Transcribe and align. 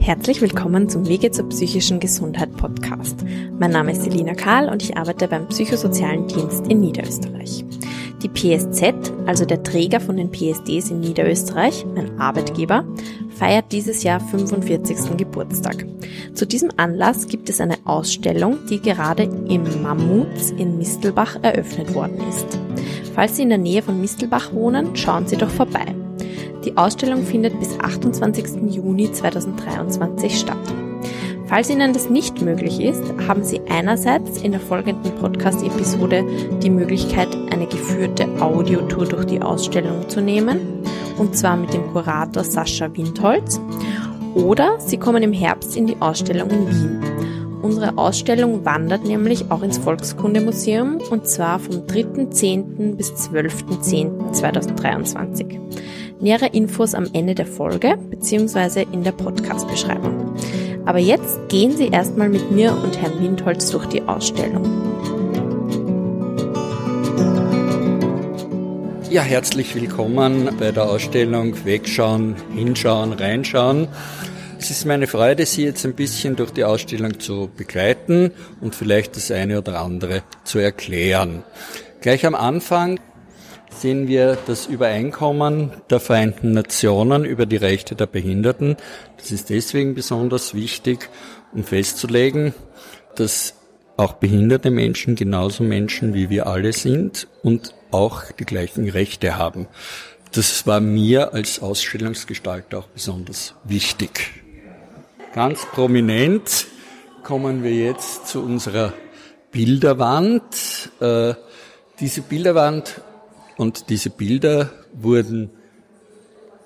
Herzlich 0.00 0.42
willkommen 0.42 0.88
zum 0.88 1.06
Wege 1.08 1.30
zur 1.30 1.48
psychischen 1.48 2.00
Gesundheit 2.00 2.56
Podcast. 2.56 3.24
Mein 3.58 3.70
Name 3.70 3.92
ist 3.92 4.02
Selina 4.02 4.34
Karl 4.34 4.68
und 4.68 4.82
ich 4.82 4.96
arbeite 4.96 5.28
beim 5.28 5.48
Psychosozialen 5.48 6.26
Dienst 6.26 6.66
in 6.66 6.80
Niederösterreich. 6.80 7.64
Die 8.22 8.28
PSZ, 8.28 9.12
also 9.26 9.44
der 9.44 9.64
Träger 9.64 9.98
von 9.98 10.16
den 10.16 10.30
PSDs 10.30 10.90
in 10.90 11.00
Niederösterreich, 11.00 11.84
mein 11.92 12.20
Arbeitgeber, 12.20 12.84
feiert 13.36 13.72
dieses 13.72 14.04
Jahr 14.04 14.20
45. 14.20 15.16
Geburtstag. 15.16 15.84
Zu 16.34 16.46
diesem 16.46 16.70
Anlass 16.76 17.26
gibt 17.26 17.48
es 17.48 17.60
eine 17.60 17.78
Ausstellung, 17.84 18.58
die 18.70 18.80
gerade 18.80 19.24
im 19.24 19.82
Mammuts 19.82 20.52
in 20.52 20.78
Mistelbach 20.78 21.36
eröffnet 21.42 21.94
worden 21.94 22.18
ist. 22.28 22.46
Falls 23.14 23.36
Sie 23.36 23.42
in 23.42 23.48
der 23.48 23.58
Nähe 23.58 23.82
von 23.82 24.00
Mistelbach 24.00 24.52
wohnen, 24.52 24.94
schauen 24.94 25.26
Sie 25.26 25.36
doch 25.36 25.50
vorbei. 25.50 25.84
Die 26.64 26.76
Ausstellung 26.76 27.24
findet 27.24 27.58
bis 27.58 27.78
28. 27.80 28.72
Juni 28.72 29.10
2023 29.10 30.38
statt. 30.38 30.81
Falls 31.52 31.68
Ihnen 31.68 31.92
das 31.92 32.08
nicht 32.08 32.40
möglich 32.40 32.80
ist, 32.80 33.04
haben 33.28 33.44
Sie 33.44 33.60
einerseits 33.68 34.40
in 34.40 34.52
der 34.52 34.60
folgenden 34.62 35.14
Podcast-Episode 35.16 36.24
die 36.62 36.70
Möglichkeit, 36.70 37.28
eine 37.52 37.66
geführte 37.66 38.26
Audiotour 38.40 39.04
durch 39.04 39.26
die 39.26 39.42
Ausstellung 39.42 40.08
zu 40.08 40.22
nehmen, 40.22 40.82
und 41.18 41.36
zwar 41.36 41.58
mit 41.58 41.74
dem 41.74 41.92
Kurator 41.92 42.42
Sascha 42.42 42.88
Windholz, 42.96 43.60
oder 44.34 44.80
Sie 44.80 44.96
kommen 44.96 45.22
im 45.22 45.34
Herbst 45.34 45.76
in 45.76 45.86
die 45.86 46.00
Ausstellung 46.00 46.48
in 46.48 46.68
Wien. 46.68 47.02
Unsere 47.60 47.98
Ausstellung 47.98 48.64
wandert 48.64 49.04
nämlich 49.04 49.50
auch 49.50 49.62
ins 49.62 49.76
Volkskundemuseum 49.76 51.02
und 51.10 51.26
zwar 51.26 51.58
vom 51.58 51.84
3.10. 51.84 52.96
bis 52.96 53.12
12.10.2023. 53.28 55.60
Nähere 56.18 56.46
Infos 56.46 56.94
am 56.94 57.08
Ende 57.12 57.34
der 57.34 57.44
Folge 57.44 57.98
bzw. 58.08 58.86
in 58.90 59.04
der 59.04 59.12
Podcast-Beschreibung. 59.12 60.32
Aber 60.84 60.98
jetzt 60.98 61.48
gehen 61.48 61.76
Sie 61.76 61.88
erstmal 61.88 62.28
mit 62.28 62.50
mir 62.50 62.72
und 62.72 63.00
Herrn 63.00 63.22
Windholz 63.22 63.70
durch 63.70 63.86
die 63.86 64.02
Ausstellung. 64.02 64.64
Ja, 69.08 69.22
herzlich 69.22 69.74
willkommen 69.76 70.50
bei 70.58 70.72
der 70.72 70.84
Ausstellung 70.84 71.64
Wegschauen, 71.64 72.34
Hinschauen, 72.52 73.12
Reinschauen. 73.12 73.86
Es 74.58 74.70
ist 74.70 74.84
meine 74.84 75.06
Freude, 75.06 75.46
Sie 75.46 75.64
jetzt 75.64 75.84
ein 75.84 75.94
bisschen 75.94 76.34
durch 76.34 76.50
die 76.50 76.64
Ausstellung 76.64 77.20
zu 77.20 77.48
begleiten 77.56 78.32
und 78.60 78.74
vielleicht 78.74 79.14
das 79.14 79.30
eine 79.30 79.58
oder 79.58 79.80
andere 79.80 80.22
zu 80.42 80.58
erklären. 80.58 81.44
Gleich 82.00 82.26
am 82.26 82.34
Anfang 82.34 82.98
sehen 83.78 84.08
wir 84.08 84.38
das 84.46 84.66
Übereinkommen 84.66 85.72
der 85.90 86.00
Vereinten 86.00 86.52
Nationen 86.52 87.24
über 87.24 87.46
die 87.46 87.56
Rechte 87.56 87.94
der 87.94 88.06
Behinderten. 88.06 88.76
Das 89.16 89.30
ist 89.30 89.50
deswegen 89.50 89.94
besonders 89.94 90.54
wichtig, 90.54 91.08
um 91.52 91.64
festzulegen, 91.64 92.54
dass 93.16 93.54
auch 93.96 94.14
behinderte 94.14 94.70
Menschen 94.70 95.14
genauso 95.16 95.62
Menschen 95.62 96.14
wie 96.14 96.30
wir 96.30 96.46
alle 96.46 96.72
sind 96.72 97.28
und 97.42 97.74
auch 97.90 98.24
die 98.32 98.44
gleichen 98.44 98.88
Rechte 98.88 99.36
haben. 99.36 99.66
Das 100.32 100.66
war 100.66 100.80
mir 100.80 101.34
als 101.34 101.60
Ausstellungsgestalter 101.60 102.78
auch 102.78 102.88
besonders 102.88 103.54
wichtig. 103.64 104.30
Ganz 105.34 105.66
prominent 105.66 106.66
kommen 107.22 107.62
wir 107.62 107.72
jetzt 107.72 108.26
zu 108.28 108.42
unserer 108.42 108.92
Bilderwand. 109.50 110.90
Äh, 111.00 111.34
diese 112.00 112.22
Bilderwand 112.22 113.00
und 113.56 113.90
diese 113.90 114.10
Bilder 114.10 114.70
wurden 114.92 115.50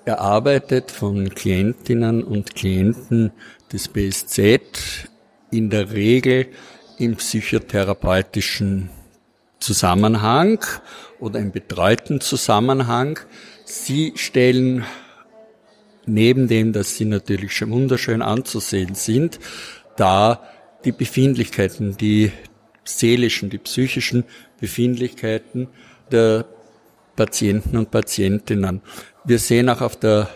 erarbeitet 0.05 0.91
von 0.91 1.29
Klientinnen 1.29 2.23
und 2.23 2.55
Klienten 2.55 3.31
des 3.71 3.89
BSZ, 3.89 5.09
in 5.51 5.69
der 5.69 5.91
Regel 5.91 6.47
im 6.97 7.15
psychotherapeutischen 7.15 8.89
Zusammenhang 9.59 10.59
oder 11.19 11.39
im 11.39 11.51
betreuten 11.51 12.21
Zusammenhang. 12.21 13.19
Sie 13.65 14.13
stellen 14.15 14.85
neben 16.05 16.47
dem, 16.47 16.73
dass 16.73 16.95
sie 16.95 17.05
natürlich 17.05 17.55
schon 17.55 17.71
wunderschön 17.71 18.21
anzusehen 18.21 18.95
sind, 18.95 19.39
da 19.97 20.43
die 20.85 20.91
Befindlichkeiten, 20.91 21.97
die 21.97 22.31
seelischen, 22.83 23.49
die 23.49 23.57
psychischen 23.57 24.23
Befindlichkeiten 24.59 25.67
der 26.11 26.45
Patienten 27.17 27.75
und 27.75 27.91
Patientinnen. 27.91 28.81
Wir 29.25 29.39
sehen 29.39 29.67
auch 29.67 29.81
auf 29.81 29.97
der, 29.97 30.29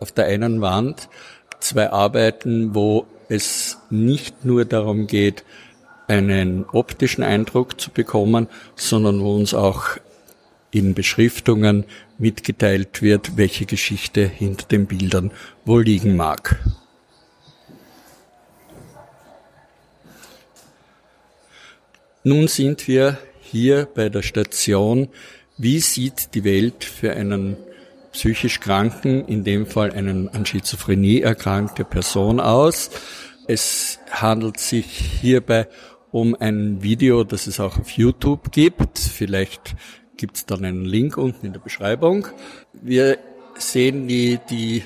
auf 0.00 0.10
der 0.10 0.26
einen 0.26 0.60
Wand 0.60 1.08
zwei 1.60 1.92
Arbeiten, 1.92 2.74
wo 2.74 3.06
es 3.28 3.78
nicht 3.90 4.44
nur 4.44 4.64
darum 4.64 5.06
geht, 5.06 5.44
einen 6.08 6.64
optischen 6.72 7.22
Eindruck 7.22 7.80
zu 7.80 7.90
bekommen, 7.90 8.48
sondern 8.74 9.20
wo 9.20 9.36
uns 9.36 9.54
auch 9.54 9.96
in 10.72 10.94
Beschriftungen 10.94 11.84
mitgeteilt 12.18 13.02
wird, 13.02 13.36
welche 13.36 13.66
Geschichte 13.66 14.26
hinter 14.26 14.66
den 14.66 14.86
Bildern 14.86 15.30
wohl 15.64 15.84
liegen 15.84 16.16
mag. 16.16 16.58
Nun 22.24 22.48
sind 22.48 22.88
wir 22.88 23.18
hier 23.40 23.88
bei 23.94 24.08
der 24.08 24.22
Station 24.22 25.08
wie 25.62 25.78
sieht 25.78 26.34
die 26.34 26.42
Welt 26.42 26.82
für 26.82 27.12
einen 27.12 27.56
psychisch 28.10 28.58
Kranken, 28.58 29.24
in 29.26 29.44
dem 29.44 29.64
Fall 29.66 29.92
einen 29.92 30.28
an 30.28 30.44
Schizophrenie 30.44 31.20
erkrankte 31.20 31.84
Person 31.84 32.40
aus? 32.40 32.90
Es 33.46 34.00
handelt 34.10 34.58
sich 34.58 34.86
hierbei 35.20 35.68
um 36.10 36.34
ein 36.34 36.82
Video, 36.82 37.22
das 37.22 37.46
es 37.46 37.60
auch 37.60 37.78
auf 37.78 37.90
YouTube 37.90 38.50
gibt. 38.50 38.98
Vielleicht 38.98 39.76
gibt 40.16 40.36
es 40.36 40.46
dann 40.46 40.64
einen 40.64 40.84
Link 40.84 41.16
unten 41.16 41.46
in 41.46 41.52
der 41.52 41.60
Beschreibung. 41.60 42.26
Wir 42.72 43.18
sehen 43.56 44.08
die, 44.08 44.40
die 44.50 44.82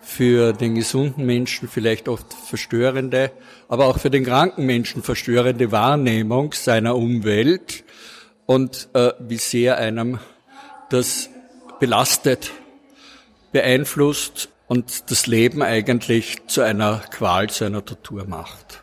für 0.00 0.54
den 0.54 0.76
gesunden 0.76 1.26
Menschen 1.26 1.68
vielleicht 1.68 2.08
oft 2.08 2.32
verstörende, 2.32 3.32
aber 3.68 3.84
auch 3.84 3.98
für 3.98 4.10
den 4.10 4.24
kranken 4.24 4.64
Menschen 4.64 5.02
verstörende 5.02 5.72
Wahrnehmung 5.72 6.54
seiner 6.54 6.96
Umwelt 6.96 7.84
und 8.46 8.88
äh, 8.94 9.12
wie 9.18 9.38
sehr 9.38 9.76
einem 9.76 10.18
das 10.88 11.28
belastet, 11.80 12.52
beeinflusst 13.52 14.48
und 14.68 15.10
das 15.10 15.26
Leben 15.26 15.62
eigentlich 15.62 16.46
zu 16.46 16.62
einer 16.62 17.02
Qual, 17.10 17.50
zu 17.50 17.64
einer 17.64 17.84
Tortur 17.84 18.24
macht. 18.26 18.82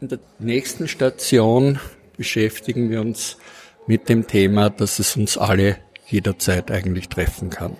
In 0.00 0.08
der 0.08 0.18
nächsten 0.38 0.88
Station 0.88 1.80
beschäftigen 2.16 2.90
wir 2.90 3.00
uns 3.00 3.38
mit 3.86 4.08
dem 4.08 4.26
Thema, 4.26 4.68
dass 4.68 4.98
es 4.98 5.16
uns 5.16 5.38
alle 5.38 5.78
jederzeit 6.06 6.70
eigentlich 6.70 7.08
treffen 7.08 7.50
kann. 7.50 7.76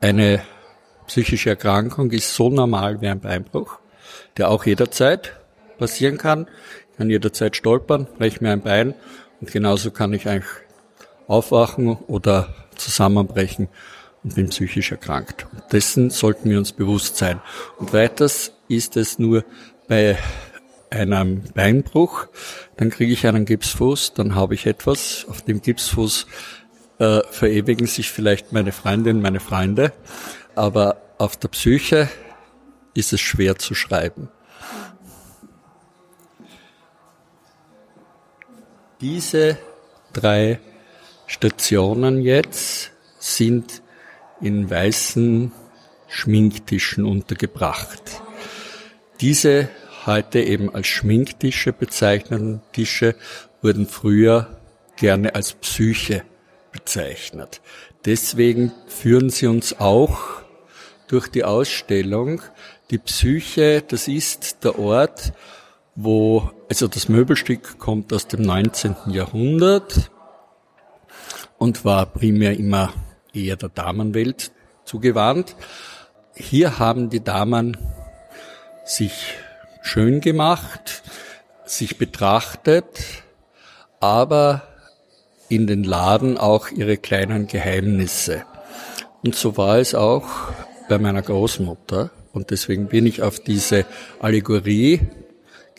Eine 0.00 0.42
psychische 1.06 1.50
Erkrankung 1.50 2.10
ist 2.10 2.34
so 2.34 2.50
normal 2.50 3.00
wie 3.00 3.08
ein 3.08 3.20
Beinbruch, 3.20 3.78
der 4.36 4.50
auch 4.50 4.66
jederzeit 4.66 5.41
passieren 5.82 6.16
kann. 6.16 6.46
Ich 6.92 6.98
kann 6.98 7.10
jederzeit 7.10 7.56
stolpern, 7.56 8.06
breche 8.16 8.38
mir 8.40 8.52
ein 8.52 8.62
Bein 8.62 8.94
und 9.40 9.50
genauso 9.50 9.90
kann 9.90 10.12
ich 10.12 10.28
eigentlich 10.28 10.52
aufwachen 11.26 11.96
oder 12.06 12.54
zusammenbrechen 12.76 13.68
und 14.22 14.36
bin 14.36 14.50
psychisch 14.50 14.92
erkrankt. 14.92 15.48
Und 15.52 15.72
dessen 15.72 16.10
sollten 16.10 16.48
wir 16.48 16.58
uns 16.58 16.70
bewusst 16.70 17.16
sein. 17.16 17.40
Und 17.78 17.92
weiters 17.92 18.52
ist 18.68 18.96
es 18.96 19.18
nur 19.18 19.44
bei 19.88 20.16
einem 20.88 21.42
Beinbruch, 21.52 22.28
dann 22.76 22.90
kriege 22.90 23.12
ich 23.12 23.26
einen 23.26 23.44
Gipsfuß, 23.44 24.14
dann 24.14 24.36
habe 24.36 24.54
ich 24.54 24.66
etwas. 24.66 25.26
Auf 25.28 25.42
dem 25.42 25.62
Gipsfuß 25.62 26.26
äh, 27.00 27.22
verewigen 27.28 27.88
sich 27.88 28.08
vielleicht 28.08 28.52
meine 28.52 28.70
Freundin, 28.70 29.20
meine 29.20 29.40
Freunde, 29.40 29.92
aber 30.54 30.98
auf 31.18 31.36
der 31.36 31.48
Psyche 31.48 32.08
ist 32.94 33.12
es 33.12 33.20
schwer 33.20 33.56
zu 33.56 33.74
schreiben. 33.74 34.28
Diese 39.02 39.58
drei 40.12 40.60
Stationen 41.26 42.22
jetzt 42.22 42.92
sind 43.18 43.82
in 44.40 44.70
weißen 44.70 45.50
Schminktischen 46.06 47.04
untergebracht. 47.04 48.22
Diese 49.20 49.68
heute 50.06 50.40
eben 50.40 50.72
als 50.72 50.86
Schminktische 50.86 51.72
bezeichneten 51.72 52.62
Tische 52.72 53.16
wurden 53.60 53.88
früher 53.88 54.60
gerne 54.94 55.34
als 55.34 55.54
Psyche 55.54 56.22
bezeichnet. 56.70 57.60
Deswegen 58.04 58.70
führen 58.86 59.30
sie 59.30 59.48
uns 59.48 59.80
auch 59.80 60.20
durch 61.08 61.26
die 61.26 61.42
Ausstellung, 61.42 62.40
Die 62.92 62.98
Psyche, 62.98 63.82
das 63.82 64.06
ist 64.06 64.62
der 64.62 64.78
Ort, 64.78 65.32
wo, 65.94 66.50
also 66.68 66.88
das 66.88 67.08
Möbelstück 67.08 67.78
kommt 67.78 68.12
aus 68.12 68.26
dem 68.26 68.42
19. 68.42 68.96
Jahrhundert 69.08 70.10
und 71.58 71.84
war 71.84 72.06
primär 72.06 72.58
immer 72.58 72.92
eher 73.32 73.56
der 73.56 73.68
Damenwelt 73.68 74.52
zugewandt. 74.84 75.54
Hier 76.34 76.78
haben 76.78 77.10
die 77.10 77.22
Damen 77.22 77.76
sich 78.84 79.34
schön 79.82 80.20
gemacht, 80.20 81.02
sich 81.64 81.98
betrachtet, 81.98 83.22
aber 84.00 84.62
in 85.48 85.66
den 85.66 85.84
Laden 85.84 86.38
auch 86.38 86.70
ihre 86.70 86.96
kleinen 86.96 87.46
Geheimnisse. 87.46 88.44
Und 89.22 89.34
so 89.34 89.56
war 89.56 89.78
es 89.78 89.94
auch 89.94 90.26
bei 90.88 90.98
meiner 90.98 91.22
Großmutter. 91.22 92.10
Und 92.32 92.50
deswegen 92.50 92.88
bin 92.88 93.06
ich 93.06 93.22
auf 93.22 93.38
diese 93.38 93.84
Allegorie 94.20 95.00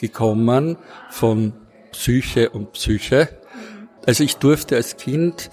gekommen 0.04 0.78
von 1.10 1.54
Psyche 1.94 2.50
und 2.50 2.74
Psyche. 2.74 3.30
Also 4.06 4.26
ich 4.26 4.36
durfte 4.36 4.76
als 4.76 4.98
Kind 4.98 5.50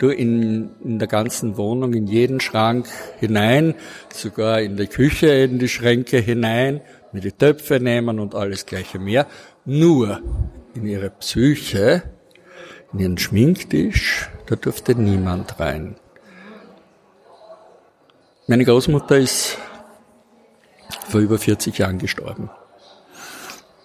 in, 0.00 0.70
in 0.82 0.98
der 0.98 1.06
ganzen 1.06 1.56
Wohnung, 1.56 1.94
in 1.94 2.08
jeden 2.08 2.40
Schrank 2.40 2.88
hinein, 3.20 3.76
sogar 4.12 4.60
in 4.60 4.76
die 4.76 4.88
Küche, 4.88 5.28
in 5.28 5.60
die 5.60 5.68
Schränke 5.68 6.18
hinein, 6.18 6.80
mir 7.12 7.20
die 7.20 7.30
Töpfe 7.30 7.78
nehmen 7.78 8.18
und 8.18 8.34
alles 8.34 8.66
gleiche 8.66 8.98
mehr. 8.98 9.28
Nur 9.64 10.20
in 10.74 10.84
ihre 10.86 11.10
Psyche, 11.10 12.02
in 12.92 12.98
ihren 12.98 13.18
Schminktisch, 13.18 14.28
da 14.46 14.56
durfte 14.56 14.96
niemand 14.96 15.60
rein. 15.60 15.94
Meine 18.48 18.64
Großmutter 18.64 19.18
ist 19.18 19.58
vor 21.08 21.20
über 21.20 21.38
40 21.38 21.78
Jahren 21.78 21.98
gestorben. 21.98 22.50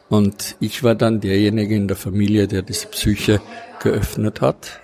Und 0.09 0.55
ich 0.59 0.83
war 0.83 0.95
dann 0.95 1.19
derjenige 1.19 1.75
in 1.75 1.87
der 1.87 1.97
Familie, 1.97 2.47
der 2.47 2.61
diese 2.61 2.87
Psyche 2.87 3.41
geöffnet 3.81 4.41
hat. 4.41 4.79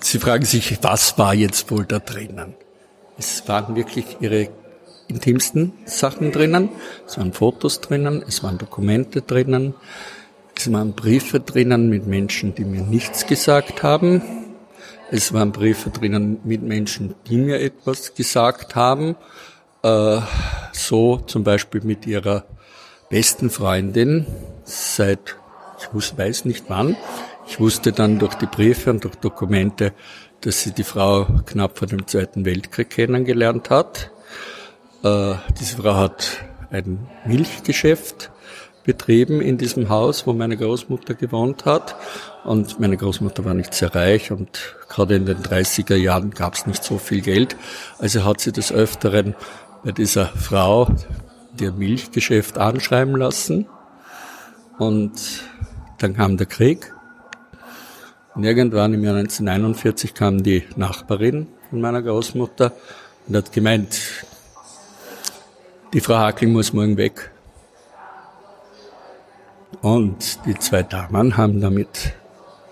Sie 0.00 0.18
fragen 0.18 0.44
sich, 0.44 0.82
was 0.82 1.18
war 1.18 1.34
jetzt 1.34 1.70
wohl 1.70 1.84
da 1.84 1.98
drinnen? 1.98 2.54
Es 3.18 3.46
waren 3.48 3.76
wirklich 3.76 4.18
ihre 4.20 4.48
intimsten 5.08 5.72
Sachen 5.84 6.32
drinnen. 6.32 6.70
Es 7.06 7.18
waren 7.18 7.32
Fotos 7.32 7.80
drinnen, 7.80 8.22
es 8.26 8.42
waren 8.42 8.58
Dokumente 8.58 9.22
drinnen, 9.22 9.74
es 10.56 10.72
waren 10.72 10.92
Briefe 10.92 11.40
drinnen 11.40 11.88
mit 11.88 12.06
Menschen, 12.06 12.54
die 12.54 12.64
mir 12.64 12.82
nichts 12.82 13.26
gesagt 13.26 13.82
haben. 13.82 14.22
Es 15.10 15.32
waren 15.32 15.52
Briefe 15.52 15.90
drinnen 15.90 16.38
mit 16.44 16.62
Menschen, 16.62 17.14
die 17.28 17.36
mir 17.36 17.60
etwas 17.60 18.14
gesagt 18.14 18.74
haben. 18.76 19.16
Äh, 19.82 20.20
so 20.72 21.16
zum 21.16 21.44
Beispiel 21.44 21.80
mit 21.82 22.06
ihrer 22.06 22.44
besten 23.10 23.50
Freundin 23.50 24.24
seit, 24.64 25.36
ich 25.78 26.16
weiß 26.16 26.44
nicht 26.46 26.64
wann. 26.68 26.96
Ich 27.46 27.58
wusste 27.58 27.92
dann 27.92 28.20
durch 28.20 28.34
die 28.34 28.46
Briefe 28.46 28.90
und 28.90 29.02
durch 29.04 29.16
Dokumente, 29.16 29.92
dass 30.40 30.62
sie 30.62 30.70
die 30.70 30.84
Frau 30.84 31.26
knapp 31.44 31.76
vor 31.76 31.88
dem 31.88 32.06
Zweiten 32.06 32.44
Weltkrieg 32.44 32.88
kennengelernt 32.88 33.68
hat. 33.68 34.12
Äh, 35.02 35.34
diese 35.58 35.76
Frau 35.76 35.96
hat 35.96 36.38
ein 36.70 37.08
Milchgeschäft 37.26 38.30
betrieben 38.84 39.40
in 39.40 39.58
diesem 39.58 39.88
Haus, 39.88 40.26
wo 40.28 40.32
meine 40.32 40.56
Großmutter 40.56 41.14
gewohnt 41.14 41.64
hat. 41.64 41.96
Und 42.44 42.78
meine 42.78 42.96
Großmutter 42.96 43.44
war 43.44 43.54
nicht 43.54 43.74
sehr 43.74 43.92
reich 43.92 44.30
und 44.30 44.76
gerade 44.88 45.16
in 45.16 45.26
den 45.26 45.38
30er 45.38 45.96
Jahren 45.96 46.30
gab 46.30 46.54
es 46.54 46.66
nicht 46.66 46.84
so 46.84 46.98
viel 46.98 47.22
Geld. 47.22 47.56
Also 47.98 48.24
hat 48.24 48.40
sie 48.40 48.52
des 48.52 48.70
Öfteren 48.72 49.34
bei 49.82 49.90
dieser 49.90 50.26
Frau 50.26 50.88
ihr 51.60 51.72
Milchgeschäft 51.72 52.58
anschreiben 52.58 53.16
lassen. 53.16 53.66
Und 54.78 55.12
dann 55.98 56.14
kam 56.14 56.36
der 56.36 56.46
Krieg. 56.46 56.92
Und 58.34 58.44
irgendwann 58.44 58.94
im 58.94 59.04
Jahr 59.04 59.16
1941 59.16 60.14
kam 60.14 60.42
die 60.42 60.64
Nachbarin 60.76 61.48
von 61.68 61.80
meiner 61.80 62.02
Großmutter 62.02 62.72
und 63.26 63.36
hat 63.36 63.52
gemeint, 63.52 64.00
die 65.92 66.00
Frau 66.00 66.16
Hackling 66.16 66.52
muss 66.52 66.72
morgen 66.72 66.96
weg. 66.96 67.30
Und 69.82 70.38
die 70.46 70.58
zwei 70.58 70.82
Damen 70.82 71.36
haben 71.36 71.60
damit 71.60 72.14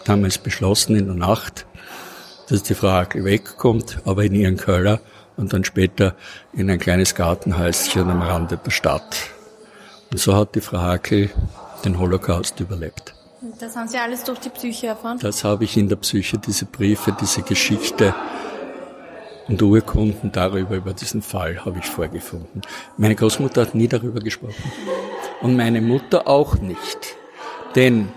damals 0.05 0.39
beschlossen 0.39 0.97
in 0.97 1.07
der 1.07 1.17
Nacht, 1.17 1.67
dass 2.49 2.63
die 2.63 2.75
Frau 2.75 2.91
Hackling 2.91 3.25
wegkommt, 3.25 3.99
aber 4.05 4.25
in 4.25 4.35
ihren 4.35 4.57
Keller 4.57 5.01
und 5.39 5.53
dann 5.53 5.65
später 5.65 6.15
in 6.53 6.71
ein 6.71 6.79
kleines 6.79 7.15
Gartenhäuschen 7.15 8.11
am 8.11 8.21
Rande 8.21 8.59
der 8.59 8.71
Stadt. 8.71 9.31
Und 10.11 10.19
so 10.19 10.37
hat 10.37 10.55
die 10.55 10.61
Frau 10.61 10.79
Hakel 10.79 11.31
den 11.85 11.99
Holocaust 11.99 12.61
überlebt. 12.61 13.15
Das 13.61 13.77
haben 13.77 13.89
Sie 13.89 13.99
alles 13.99 14.25
durch 14.25 14.41
die 14.41 14.49
Psyche 14.49 14.89
erfahren? 14.89 15.19
Das 15.21 15.45
habe 15.45 15.65
ich 15.65 15.77
in 15.77 15.89
der 15.89 15.97
Psyche, 15.97 16.39
diese 16.39 16.65
Briefe, 16.65 17.17
diese 17.19 17.43
Geschichte 17.43 18.15
und 19.47 19.63
Urkunden 19.63 20.33
darüber, 20.33 20.75
über 20.75 20.93
diesen 20.93 21.23
Fall, 21.23 21.65
habe 21.65 21.79
ich 21.79 21.87
vorgefunden. 21.87 22.63
Meine 22.97 23.15
Großmutter 23.15 23.63
hat 23.63 23.75
nie 23.75 23.89
darüber 23.89 24.21
gesprochen. 24.21 24.73
Und 25.41 25.57
meine 25.57 25.81
Mutter 25.81 26.27
auch 26.27 26.57
nicht. 26.57 27.17
Denn 27.77 28.09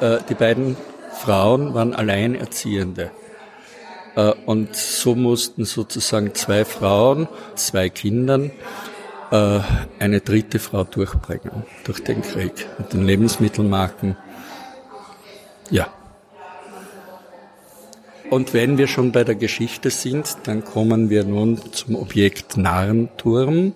äh, 0.00 0.18
die 0.28 0.34
beiden 0.34 0.76
Frauen 1.12 1.72
waren 1.72 1.94
Alleinerziehende. 1.94 3.12
Äh, 4.16 4.32
und 4.46 4.74
so 4.76 5.14
mussten 5.14 5.64
sozusagen 5.64 6.34
zwei 6.34 6.64
Frauen, 6.64 7.28
zwei 7.54 7.88
Kindern, 7.88 8.50
äh, 9.30 9.60
eine 9.98 10.20
dritte 10.20 10.58
Frau 10.58 10.84
durchbringen 10.84 11.64
durch 11.84 12.02
den 12.04 12.22
Krieg 12.22 12.66
mit 12.78 12.92
den 12.92 13.04
Lebensmittelmarken. 13.04 14.16
Ja. 15.70 15.88
Und 18.30 18.54
wenn 18.54 18.78
wir 18.78 18.86
schon 18.86 19.12
bei 19.12 19.22
der 19.22 19.34
Geschichte 19.34 19.90
sind, 19.90 20.38
dann 20.44 20.64
kommen 20.64 21.10
wir 21.10 21.24
nun 21.24 21.60
zum 21.72 21.96
Objekt 21.96 22.56
Narrenturm. 22.56 23.74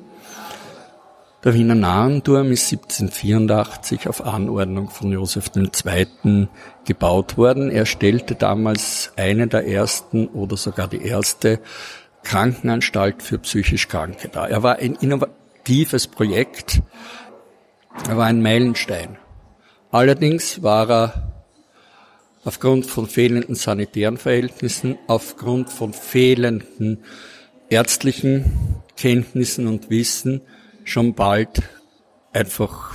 Der 1.44 1.54
Wiener 1.54 1.76
Narrenturm 1.76 2.50
ist 2.50 2.72
1784 2.72 4.08
auf 4.08 4.26
Anordnung 4.26 4.90
von 4.90 5.12
Josef 5.12 5.52
II. 5.54 6.48
gebaut 6.84 7.36
worden. 7.36 7.70
Er 7.70 7.86
stellte 7.86 8.34
damals 8.34 9.12
eine 9.14 9.46
der 9.46 9.64
ersten 9.64 10.26
oder 10.26 10.56
sogar 10.56 10.88
die 10.88 11.00
erste 11.00 11.60
Krankenanstalt 12.24 13.22
für 13.22 13.38
psychisch 13.38 13.86
Kranke 13.86 14.28
dar. 14.28 14.50
Er 14.50 14.64
war 14.64 14.80
ein 14.80 14.96
innovatives 14.96 16.08
Projekt. 16.08 16.82
Er 18.08 18.16
war 18.16 18.26
ein 18.26 18.42
Meilenstein. 18.42 19.16
Allerdings 19.92 20.64
war 20.64 20.90
er 20.90 21.32
aufgrund 22.44 22.86
von 22.86 23.06
fehlenden 23.06 23.54
sanitären 23.54 24.16
Verhältnissen, 24.16 24.98
aufgrund 25.06 25.70
von 25.70 25.92
fehlenden 25.92 27.04
ärztlichen 27.70 28.82
Kenntnissen 28.96 29.68
und 29.68 29.88
Wissen 29.88 30.40
schon 30.88 31.14
bald 31.14 31.62
einfach 32.32 32.92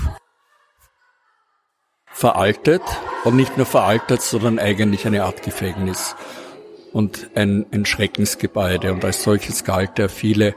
veraltet 2.06 2.82
und 3.24 3.36
nicht 3.36 3.58
nur 3.58 3.66
veraltet, 3.66 4.22
sondern 4.22 4.60
eigentlich 4.60 5.06
eine 5.06 5.24
Art 5.24 5.44
Gefängnis 5.44 6.16
und 6.92 7.30
ein, 7.36 7.66
ein 7.72 7.86
Schreckensgebäude. 7.86 8.94
Und 8.94 9.04
als 9.04 9.24
solches 9.24 9.64
galt 9.64 10.00
er 10.00 10.10
viele 10.10 10.56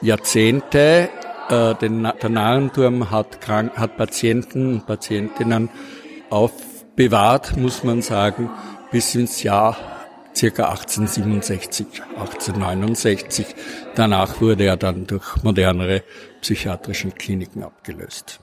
Jahrzehnte. 0.00 1.10
Äh, 1.48 1.74
den, 1.74 2.02
der 2.02 2.30
Narrenturm 2.30 3.10
hat, 3.10 3.40
krank, 3.40 3.72
hat 3.76 3.96
Patienten 3.96 4.74
und 4.74 4.86
Patientinnen 4.86 5.68
aufbewahrt, 6.30 7.56
muss 7.56 7.84
man 7.84 8.00
sagen, 8.00 8.50
bis 8.90 9.14
ins 9.14 9.42
Jahr 9.42 9.76
circa 10.34 10.70
1867, 10.70 11.86
1869. 12.18 13.46
Danach 13.94 14.40
wurde 14.40 14.64
er 14.64 14.76
dann 14.76 15.06
durch 15.06 15.42
modernere 15.42 16.02
psychiatrischen 16.44 17.14
Kliniken 17.14 17.62
abgelöst. 17.62 18.38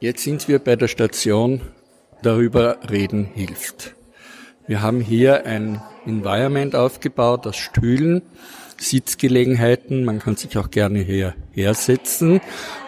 Jetzt 0.00 0.22
sind 0.22 0.48
wir 0.48 0.58
bei 0.58 0.76
der 0.76 0.88
Station 0.88 1.62
Darüber 2.20 2.78
reden 2.90 3.24
hilft. 3.24 3.94
Wir 4.66 4.82
haben 4.82 5.00
hier 5.00 5.46
ein 5.46 5.80
Environment 6.04 6.74
aufgebaut 6.76 7.46
aus 7.46 7.56
Stühlen, 7.56 8.20
Sitzgelegenheiten. 8.76 10.04
Man 10.04 10.18
kann 10.18 10.36
sich 10.36 10.58
auch 10.58 10.70
gerne 10.70 10.98
hier 10.98 11.34
hersetzen 11.52 12.42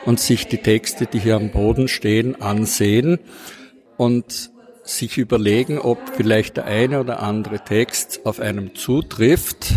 und 0.05 0.21
sich 0.21 0.47
die 0.47 0.59
Texte, 0.59 1.07
die 1.07 1.21
hier 1.21 1.37
am 1.37 1.53
Boden 1.53 1.89
stehen, 1.89 2.43
ansehen 2.43 3.19
und 3.97 4.51
sich 4.83 5.19
überlegen, 5.19 5.79
ob 5.79 5.99
vielleicht 6.17 6.57
der 6.57 6.65
eine 6.65 7.01
oder 7.01 7.23
andere 7.23 7.61
Text 7.65 8.21
auf 8.25 8.41
einem 8.41 8.75
zutrifft. 8.75 9.75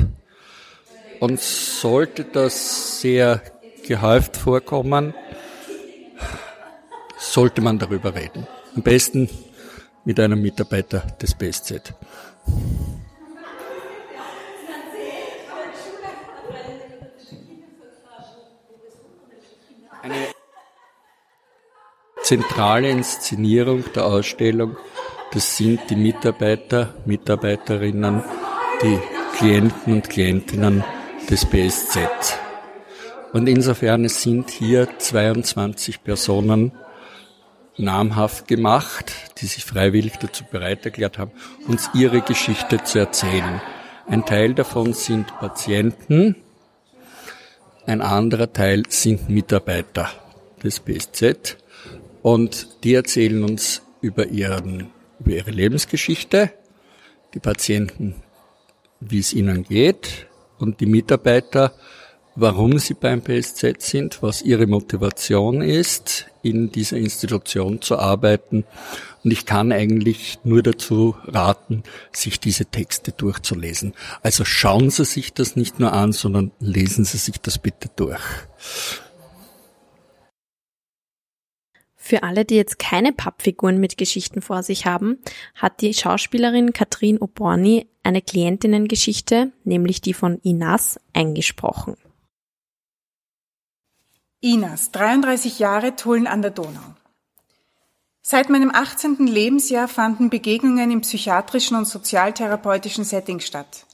Und 1.20 1.40
sollte 1.40 2.26
das 2.26 3.00
sehr 3.00 3.42
gehäuft 3.88 4.38
vorkommen, 4.38 5.14
sollte 7.18 7.62
man 7.62 7.80
darüber 7.80 8.16
reden. 8.16 8.48
Am 8.76 8.82
besten 8.82 9.30
mit 10.06 10.20
einem 10.20 10.42
Mitarbeiter 10.42 11.00
des 11.22 11.36
BSZ. 11.36 11.94
Eine 20.02 20.28
zentrale 22.24 22.90
Inszenierung 22.90 23.86
der 23.94 24.06
Ausstellung, 24.06 24.76
das 25.34 25.58
sind 25.58 25.82
die 25.90 25.96
Mitarbeiter, 25.96 26.94
Mitarbeiterinnen, 27.06 28.24
die 28.82 29.00
Klienten 29.38 29.94
und 29.94 30.10
Klientinnen 30.10 30.84
des 31.30 31.46
BSZ. 31.46 32.38
Und 33.34 33.48
insofern 33.48 34.06
es 34.06 34.22
sind 34.22 34.52
hier 34.52 34.88
22 35.00 36.04
Personen 36.04 36.72
namhaft 37.78 38.48
gemacht, 38.48 39.12
die 39.40 39.48
sich 39.48 39.66
freiwillig 39.66 40.18
dazu 40.20 40.44
bereit 40.50 40.86
erklärt 40.86 41.18
haben, 41.18 41.32
uns 41.68 41.90
ihre 41.96 42.22
Geschichte 42.22 42.84
zu 42.84 43.00
erzählen. 43.00 43.62
Ein 44.08 44.26
Teil 44.26 44.54
davon 44.54 44.94
sind 44.94 45.28
Patienten, 45.40 46.36
ein 47.86 48.02
anderer 48.02 48.54
Teil 48.54 48.84
sind 48.88 49.30
Mitarbeiter 49.30 50.10
des 50.64 50.80
BSZ 50.80 51.58
und 52.22 52.84
die 52.84 52.94
erzählen 52.94 53.44
uns 53.44 53.82
über, 54.00 54.28
ihren, 54.28 54.93
über 55.24 55.36
ihre 55.36 55.52
Lebensgeschichte, 55.52 56.52
die 57.34 57.40
Patienten, 57.40 58.16
wie 59.00 59.20
es 59.20 59.34
ihnen 59.34 59.64
geht 59.64 60.28
und 60.60 60.82
die 60.82 60.86
Mitarbeiter, 60.86 61.74
warum 62.36 62.80
sie 62.80 62.94
beim 62.94 63.22
PSZ 63.22 63.82
sind, 63.82 64.22
was 64.22 64.42
ihre 64.42 64.68
Motivation 64.68 65.62
ist, 65.62 66.26
in 66.42 66.72
dieser 66.72 66.98
Institution 66.98 67.82
zu 67.82 67.98
arbeiten. 67.98 68.66
Und 69.24 69.32
ich 69.32 69.46
kann 69.46 69.72
eigentlich 69.72 70.40
nur 70.44 70.62
dazu 70.62 71.16
raten, 71.26 71.84
sich 72.12 72.40
diese 72.40 72.66
Texte 72.66 73.14
durchzulesen. 73.14 73.94
Also 74.22 74.44
schauen 74.44 74.90
Sie 74.90 75.06
sich 75.06 75.34
das 75.34 75.56
nicht 75.56 75.80
nur 75.80 75.94
an, 75.94 76.12
sondern 76.12 76.52
lesen 76.60 77.06
Sie 77.06 77.18
sich 77.18 77.40
das 77.40 77.60
bitte 77.60 77.90
durch. 77.96 78.22
Für 82.06 82.24
alle, 82.24 82.44
die 82.44 82.56
jetzt 82.56 82.80
keine 82.80 83.14
Pappfiguren 83.14 83.80
mit 83.80 83.98
Geschichten 83.98 84.42
vor 84.42 84.62
sich 84.62 84.86
haben, 84.86 85.20
hat 85.56 85.80
die 85.80 85.94
Schauspielerin 85.94 86.74
Katrin 86.74 87.18
Oborny 87.18 87.88
eine 88.04 88.22
Klientinnengeschichte, 88.22 89.54
nämlich 89.64 90.02
die 90.02 90.14
von 90.14 90.38
Inas, 90.44 91.00
eingesprochen. 91.14 91.96
Inas, 94.42 94.92
33 94.92 95.60
Jahre, 95.60 95.96
Tulln 95.96 96.28
an 96.28 96.42
der 96.42 96.52
Donau. 96.52 96.94
Seit 98.22 98.50
meinem 98.50 98.72
18. 98.76 99.26
Lebensjahr 99.26 99.88
fanden 99.88 100.30
Begegnungen 100.30 100.92
im 100.92 101.00
psychiatrischen 101.00 101.78
und 101.78 101.88
sozialtherapeutischen 101.88 103.06
Setting 103.06 103.40
statt. 103.40 103.86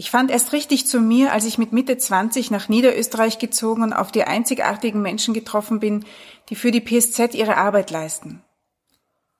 Ich 0.00 0.12
fand 0.12 0.30
erst 0.30 0.52
richtig 0.52 0.86
zu 0.86 1.00
mir, 1.00 1.32
als 1.32 1.44
ich 1.44 1.58
mit 1.58 1.72
Mitte 1.72 1.98
20 1.98 2.52
nach 2.52 2.68
Niederösterreich 2.68 3.40
gezogen 3.40 3.82
und 3.82 3.92
auf 3.92 4.12
die 4.12 4.22
einzigartigen 4.22 5.02
Menschen 5.02 5.34
getroffen 5.34 5.80
bin, 5.80 6.04
die 6.50 6.54
für 6.54 6.70
die 6.70 6.80
PSZ 6.80 7.34
ihre 7.34 7.56
Arbeit 7.56 7.90
leisten. 7.90 8.44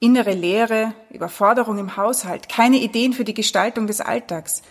Innere 0.01 0.33
Leere, 0.33 0.95
Überforderung 1.11 1.79
im 1.79 1.97
Haushalt, 1.97 2.49
keine 2.49 2.79
Ideen 2.79 3.13
für 3.13 3.23
die 3.23 3.35
Gestaltung 3.35 3.87
des 3.87 4.01
Alltags, 4.01 4.63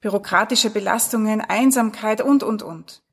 bürokratische 0.00 0.70
Belastungen, 0.70 1.40
Einsamkeit 1.40 2.20
und, 2.20 2.42
und, 2.42 2.64
und. 2.64 3.04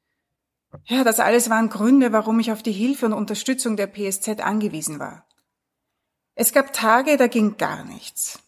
Ja, 0.85 1.03
das 1.03 1.19
alles 1.19 1.51
waren 1.51 1.69
Gründe, 1.69 2.11
warum 2.11 2.39
ich 2.39 2.51
auf 2.51 2.63
die 2.63 2.71
Hilfe 2.71 3.05
und 3.05 3.13
Unterstützung 3.13 3.77
der 3.77 3.85
PSZ 3.85 4.41
angewiesen 4.41 4.97
war. 4.97 5.27
Es 6.33 6.53
gab 6.53 6.73
Tage, 6.73 7.17
da 7.17 7.27
ging 7.27 7.57
gar 7.57 7.83
nichts. 7.83 8.39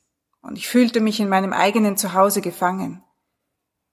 Und 0.41 0.57
ich 0.57 0.67
fühlte 0.67 0.99
mich 0.99 1.19
in 1.19 1.29
meinem 1.29 1.53
eigenen 1.53 1.95
Zuhause 1.95 2.41
gefangen. 2.41 3.03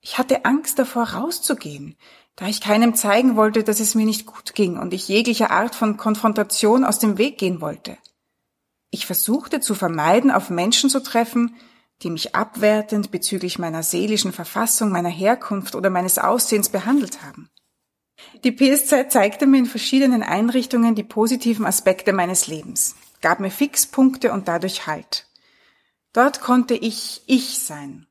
Ich 0.07 0.19
hatte 0.19 0.45
Angst 0.45 0.77
davor, 0.77 1.01
rauszugehen, 1.01 1.95
da 2.35 2.45
ich 2.45 2.61
keinem 2.61 2.93
zeigen 2.93 3.35
wollte, 3.35 3.63
dass 3.63 3.79
es 3.79 3.95
mir 3.95 4.05
nicht 4.05 4.27
gut 4.27 4.53
ging 4.53 4.77
und 4.77 4.93
ich 4.93 5.07
jeglicher 5.07 5.49
Art 5.49 5.73
von 5.73 5.97
Konfrontation 5.97 6.85
aus 6.85 6.99
dem 6.99 7.17
Weg 7.17 7.39
gehen 7.39 7.59
wollte. 7.59 7.97
Ich 8.91 9.07
versuchte 9.07 9.61
zu 9.61 9.73
vermeiden, 9.73 10.29
auf 10.29 10.51
Menschen 10.51 10.91
zu 10.91 11.01
treffen, 11.01 11.55
die 12.03 12.11
mich 12.11 12.35
abwertend 12.35 13.09
bezüglich 13.09 13.57
meiner 13.57 13.81
seelischen 13.81 14.31
Verfassung, 14.31 14.91
meiner 14.91 15.09
Herkunft 15.09 15.73
oder 15.73 15.89
meines 15.89 16.19
Aussehens 16.19 16.69
behandelt 16.69 17.23
haben. 17.23 17.49
Die 18.43 18.51
PSZ 18.51 19.11
zeigte 19.11 19.47
mir 19.47 19.57
in 19.57 19.65
verschiedenen 19.65 20.21
Einrichtungen 20.21 20.93
die 20.93 21.03
positiven 21.03 21.65
Aspekte 21.65 22.13
meines 22.13 22.45
Lebens, 22.45 22.95
gab 23.21 23.39
mir 23.39 23.49
Fixpunkte 23.49 24.33
und 24.33 24.47
dadurch 24.47 24.85
Halt. 24.85 25.25
Dort 26.13 26.41
konnte 26.41 26.75
ich 26.75 27.23
ich 27.25 27.57
sein, 27.57 28.05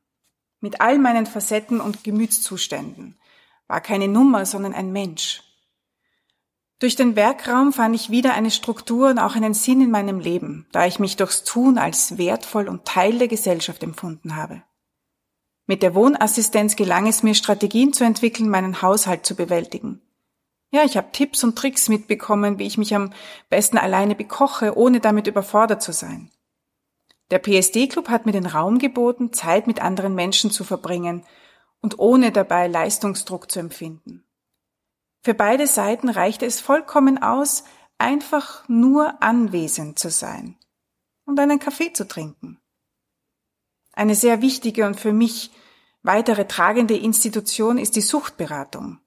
mit 0.65 0.81
all 0.81 0.97
meinen 0.97 1.27
Facetten 1.27 1.79
und 1.79 2.03
Gemütszuständen, 2.03 3.19
war 3.67 3.81
keine 3.81 4.07
Nummer, 4.07 4.47
sondern 4.47 4.73
ein 4.73 4.91
Mensch. 4.91 5.43
Durch 6.79 6.95
den 6.95 7.15
Werkraum 7.15 7.71
fand 7.71 7.93
ich 7.93 8.09
wieder 8.09 8.33
eine 8.33 8.49
Struktur 8.49 9.11
und 9.11 9.19
auch 9.19 9.35
einen 9.35 9.53
Sinn 9.53 9.79
in 9.79 9.91
meinem 9.91 10.19
Leben, 10.19 10.65
da 10.71 10.87
ich 10.87 10.97
mich 10.97 11.17
durchs 11.17 11.43
Tun 11.43 11.77
als 11.77 12.17
wertvoll 12.17 12.67
und 12.67 12.83
Teil 12.83 13.19
der 13.19 13.27
Gesellschaft 13.27 13.83
empfunden 13.83 14.35
habe. 14.35 14.63
Mit 15.67 15.83
der 15.83 15.93
Wohnassistenz 15.93 16.75
gelang 16.75 17.05
es 17.05 17.21
mir, 17.21 17.35
Strategien 17.35 17.93
zu 17.93 18.03
entwickeln, 18.03 18.49
meinen 18.49 18.81
Haushalt 18.81 19.23
zu 19.23 19.35
bewältigen. 19.35 20.01
Ja, 20.71 20.83
ich 20.83 20.97
habe 20.97 21.11
Tipps 21.11 21.43
und 21.43 21.55
Tricks 21.55 21.89
mitbekommen, 21.89 22.57
wie 22.57 22.65
ich 22.65 22.79
mich 22.79 22.95
am 22.95 23.13
besten 23.51 23.77
alleine 23.77 24.15
bekoche, 24.15 24.75
ohne 24.75 24.99
damit 24.99 25.27
überfordert 25.27 25.83
zu 25.83 25.91
sein. 25.91 26.31
Der 27.31 27.39
PSD-Club 27.39 28.09
hat 28.09 28.25
mir 28.25 28.31
den 28.31 28.45
Raum 28.45 28.77
geboten, 28.77 29.33
Zeit 29.33 29.67
mit 29.67 29.81
anderen 29.81 30.13
Menschen 30.13 30.51
zu 30.51 30.63
verbringen 30.63 31.25
und 31.81 31.99
ohne 31.99 32.31
dabei 32.31 32.67
Leistungsdruck 32.67 33.51
zu 33.51 33.59
empfinden. 33.59 34.23
Für 35.23 35.33
beide 35.33 35.65
Seiten 35.65 36.09
reichte 36.09 36.45
es 36.45 36.59
vollkommen 36.59 37.21
aus, 37.21 37.63
einfach 37.97 38.67
nur 38.69 39.23
anwesend 39.23 39.97
zu 39.97 40.09
sein 40.09 40.57
und 41.25 41.39
einen 41.39 41.59
Kaffee 41.59 41.93
zu 41.93 42.07
trinken. 42.07 42.59
Eine 43.93 44.13
sehr 44.13 44.41
wichtige 44.41 44.85
und 44.85 44.99
für 44.99 45.13
mich 45.13 45.51
weitere 46.03 46.45
tragende 46.45 46.95
Institution 46.95 47.77
ist 47.77 47.95
die 47.95 48.01
Suchtberatung. 48.01 48.99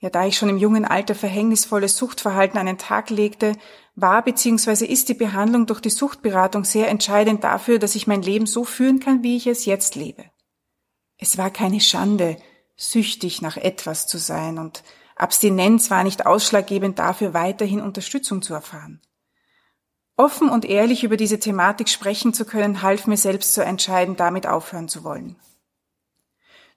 Ja, 0.00 0.10
da 0.10 0.26
ich 0.26 0.36
schon 0.36 0.48
im 0.48 0.58
jungen 0.58 0.84
Alter 0.84 1.14
verhängnisvolles 1.14 1.96
Suchtverhalten 1.96 2.58
an 2.58 2.66
den 2.66 2.78
Tag 2.78 3.10
legte, 3.10 3.56
war 3.96 4.22
bzw. 4.22 4.84
ist 4.84 5.08
die 5.08 5.14
Behandlung 5.14 5.66
durch 5.66 5.80
die 5.80 5.90
Suchtberatung 5.90 6.64
sehr 6.64 6.88
entscheidend 6.88 7.42
dafür, 7.42 7.80
dass 7.80 7.96
ich 7.96 8.06
mein 8.06 8.22
Leben 8.22 8.46
so 8.46 8.62
führen 8.62 9.00
kann, 9.00 9.24
wie 9.24 9.36
ich 9.36 9.48
es 9.48 9.64
jetzt 9.64 9.96
lebe. 9.96 10.24
Es 11.16 11.36
war 11.36 11.50
keine 11.50 11.80
Schande, 11.80 12.36
süchtig 12.76 13.42
nach 13.42 13.56
etwas 13.56 14.06
zu 14.06 14.18
sein 14.18 14.58
und 14.58 14.84
Abstinenz 15.16 15.90
war 15.90 16.04
nicht 16.04 16.26
ausschlaggebend 16.26 17.00
dafür, 17.00 17.34
weiterhin 17.34 17.80
Unterstützung 17.80 18.40
zu 18.40 18.54
erfahren. 18.54 19.00
Offen 20.16 20.48
und 20.48 20.64
ehrlich 20.64 21.02
über 21.02 21.16
diese 21.16 21.40
Thematik 21.40 21.88
sprechen 21.88 22.32
zu 22.32 22.44
können, 22.44 22.82
half 22.82 23.08
mir 23.08 23.16
selbst 23.16 23.52
zu 23.52 23.64
entscheiden, 23.64 24.14
damit 24.14 24.46
aufhören 24.46 24.88
zu 24.88 25.02
wollen. 25.02 25.34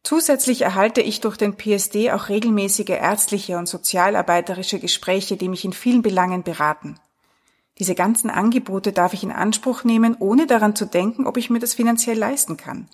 Zusätzlich 0.04 0.62
erhalte 0.62 1.02
ich 1.02 1.22
durch 1.22 1.38
den 1.38 1.56
PSD 1.56 2.12
auch 2.12 2.30
regelmäßige 2.30 2.90
ärztliche 2.90 3.58
und 3.58 3.68
sozialarbeiterische 3.68 4.80
Gespräche, 4.80 5.38
die 5.38 5.48
mich 5.48 5.64
in 5.64 5.74
vielen 5.74 6.02
Belangen 6.02 6.44
beraten. 6.44 7.00
Diese 7.78 7.96
ganzen 7.96 8.30
Angebote 8.30 8.92
darf 8.92 9.14
ich 9.14 9.24
in 9.24 9.32
Anspruch 9.32 9.84
nehmen, 9.84 10.16
ohne 10.20 10.48
daran 10.48 10.76
zu 10.76 10.86
denken, 10.86 11.28
ob 11.28 11.38
ich 11.38 11.50
mir 11.50 11.60
das 11.60 11.74
finanziell 11.74 12.18
leisten 12.18 12.58
kann, 12.58 12.90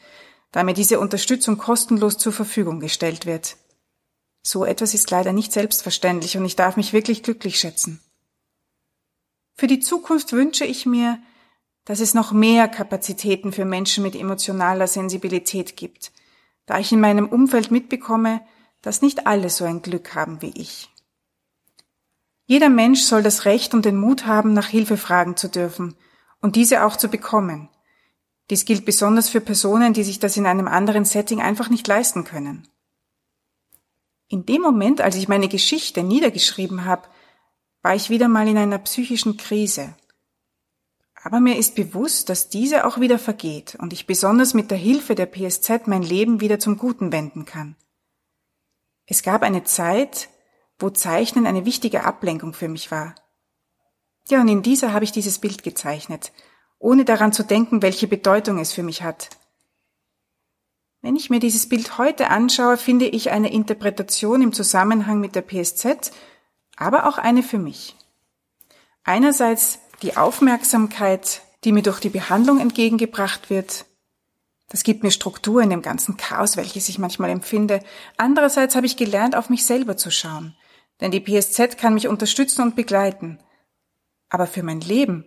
da 0.51 0.63
mir 0.63 0.73
diese 0.73 0.99
Unterstützung 0.99 1.57
kostenlos 1.57 2.17
zur 2.17 2.33
Verfügung 2.33 2.79
gestellt 2.79 3.25
wird. 3.25 3.57
So 4.43 4.63
etwas 4.63 4.93
ist 4.93 5.09
leider 5.11 5.33
nicht 5.33 5.51
selbstverständlich 5.51 6.37
und 6.37 6.45
ich 6.45 6.55
darf 6.55 6.77
mich 6.77 6.93
wirklich 6.93 7.23
glücklich 7.23 7.59
schätzen. 7.59 8.01
Für 9.55 9.67
die 9.67 9.79
Zukunft 9.79 10.31
wünsche 10.33 10.65
ich 10.65 10.85
mir, 10.85 11.19
dass 11.83 11.99
es 11.99 12.13
noch 12.13 12.31
mehr 12.31 12.67
Kapazitäten 12.67 13.51
für 13.51 13.65
Menschen 13.65 14.03
mit 14.03 14.15
emotionaler 14.15 14.87
Sensibilität 14.87 15.75
gibt, 15.75 16.11
da 16.67 16.77
ich 16.77 16.91
in 16.91 16.99
meinem 16.99 17.27
Umfeld 17.27 17.71
mitbekomme, 17.71 18.41
dass 18.83 19.01
nicht 19.01 19.25
alle 19.25 19.49
so 19.49 19.65
ein 19.65 19.81
Glück 19.81 20.13
haben 20.13 20.43
wie 20.43 20.53
ich. 20.55 20.89
Jeder 22.45 22.69
Mensch 22.69 23.01
soll 23.01 23.23
das 23.23 23.45
Recht 23.45 23.73
und 23.73 23.83
den 23.83 23.97
Mut 23.97 24.27
haben, 24.27 24.53
nach 24.53 24.67
Hilfe 24.67 24.97
fragen 24.97 25.35
zu 25.35 25.49
dürfen 25.49 25.95
und 26.39 26.55
diese 26.55 26.85
auch 26.85 26.95
zu 26.95 27.09
bekommen. 27.09 27.69
Dies 28.49 28.63
gilt 28.63 28.85
besonders 28.85 29.27
für 29.27 29.41
Personen, 29.41 29.93
die 29.93 30.03
sich 30.03 30.19
das 30.19 30.37
in 30.37 30.45
einem 30.45 30.67
anderen 30.67 31.03
Setting 31.03 31.41
einfach 31.41 31.69
nicht 31.69 31.87
leisten 31.87 32.23
können. 32.23 32.67
In 34.29 34.45
dem 34.45 34.61
Moment, 34.61 35.01
als 35.01 35.15
ich 35.15 35.27
meine 35.27 35.47
Geschichte 35.47 36.03
niedergeschrieben 36.03 36.85
habe, 36.85 37.07
war 37.81 37.95
ich 37.95 38.09
wieder 38.09 38.27
mal 38.27 38.47
in 38.47 38.57
einer 38.57 38.77
psychischen 38.79 39.37
Krise. 39.37 39.95
Aber 41.27 41.41
mir 41.41 41.57
ist 41.57 41.75
bewusst, 41.75 42.29
dass 42.29 42.47
diese 42.47 42.85
auch 42.85 43.01
wieder 43.01 43.19
vergeht 43.19 43.75
und 43.81 43.91
ich 43.91 44.07
besonders 44.07 44.53
mit 44.53 44.71
der 44.71 44.77
Hilfe 44.77 45.13
der 45.13 45.25
PSZ 45.25 45.85
mein 45.85 46.01
Leben 46.01 46.39
wieder 46.39 46.57
zum 46.57 46.77
Guten 46.77 47.11
wenden 47.11 47.43
kann. 47.43 47.75
Es 49.05 49.23
gab 49.23 49.43
eine 49.43 49.65
Zeit, 49.65 50.29
wo 50.79 50.89
Zeichnen 50.89 51.45
eine 51.45 51.65
wichtige 51.65 52.05
Ablenkung 52.05 52.53
für 52.53 52.69
mich 52.69 52.91
war. 52.91 53.13
Ja, 54.29 54.39
und 54.39 54.47
in 54.47 54.61
dieser 54.61 54.93
habe 54.93 55.03
ich 55.03 55.11
dieses 55.11 55.39
Bild 55.39 55.63
gezeichnet, 55.63 56.31
ohne 56.79 57.03
daran 57.03 57.33
zu 57.33 57.43
denken, 57.43 57.81
welche 57.81 58.07
Bedeutung 58.07 58.57
es 58.57 58.71
für 58.71 58.83
mich 58.83 59.03
hat. 59.03 59.29
Wenn 61.01 61.17
ich 61.17 61.29
mir 61.29 61.41
dieses 61.41 61.67
Bild 61.67 61.97
heute 61.97 62.29
anschaue, 62.29 62.77
finde 62.77 63.05
ich 63.05 63.31
eine 63.31 63.51
Interpretation 63.51 64.41
im 64.41 64.53
Zusammenhang 64.53 65.19
mit 65.19 65.35
der 65.35 65.41
PSZ, 65.41 66.13
aber 66.77 67.05
auch 67.05 67.17
eine 67.17 67.43
für 67.43 67.59
mich. 67.59 67.97
Einerseits 69.03 69.79
die 70.01 70.17
Aufmerksamkeit, 70.17 71.41
die 71.63 71.71
mir 71.71 71.83
durch 71.83 71.99
die 71.99 72.09
Behandlung 72.09 72.59
entgegengebracht 72.59 73.49
wird. 73.49 73.85
Das 74.69 74.83
gibt 74.83 75.03
mir 75.03 75.11
Struktur 75.11 75.61
in 75.61 75.69
dem 75.69 75.81
ganzen 75.81 76.17
Chaos, 76.17 76.57
welches 76.57 76.89
ich 76.89 76.99
manchmal 76.99 77.29
empfinde. 77.29 77.81
Andererseits 78.17 78.75
habe 78.75 78.85
ich 78.85 78.97
gelernt, 78.97 79.35
auf 79.35 79.49
mich 79.49 79.65
selber 79.65 79.97
zu 79.97 80.11
schauen. 80.11 80.55
Denn 80.99 81.11
die 81.11 81.21
PSZ 81.21 81.77
kann 81.77 81.93
mich 81.93 82.07
unterstützen 82.07 82.61
und 82.63 82.75
begleiten. 82.75 83.39
Aber 84.29 84.47
für 84.47 84.63
mein 84.63 84.81
Leben 84.81 85.25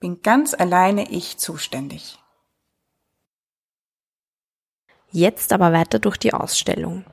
bin 0.00 0.22
ganz 0.22 0.54
alleine 0.54 1.10
ich 1.10 1.38
zuständig. 1.38 2.18
Jetzt 5.12 5.52
aber 5.52 5.72
weiter 5.72 6.00
durch 6.00 6.16
die 6.16 6.34
Ausstellung. 6.34 7.04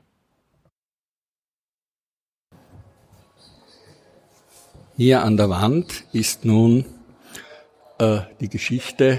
Hier 5.04 5.24
an 5.24 5.36
der 5.36 5.50
Wand 5.50 6.04
ist 6.12 6.44
nun 6.44 6.84
äh, 7.98 8.18
die 8.40 8.48
Geschichte 8.48 9.18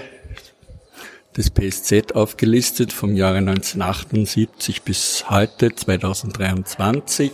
des 1.35 1.49
PSZ 1.49 2.15
aufgelistet 2.15 2.93
vom 2.93 3.17
Jahre 3.17 3.39
1978 3.39 4.83
bis 4.83 5.25
heute 5.29 5.75
2023. 5.75 7.33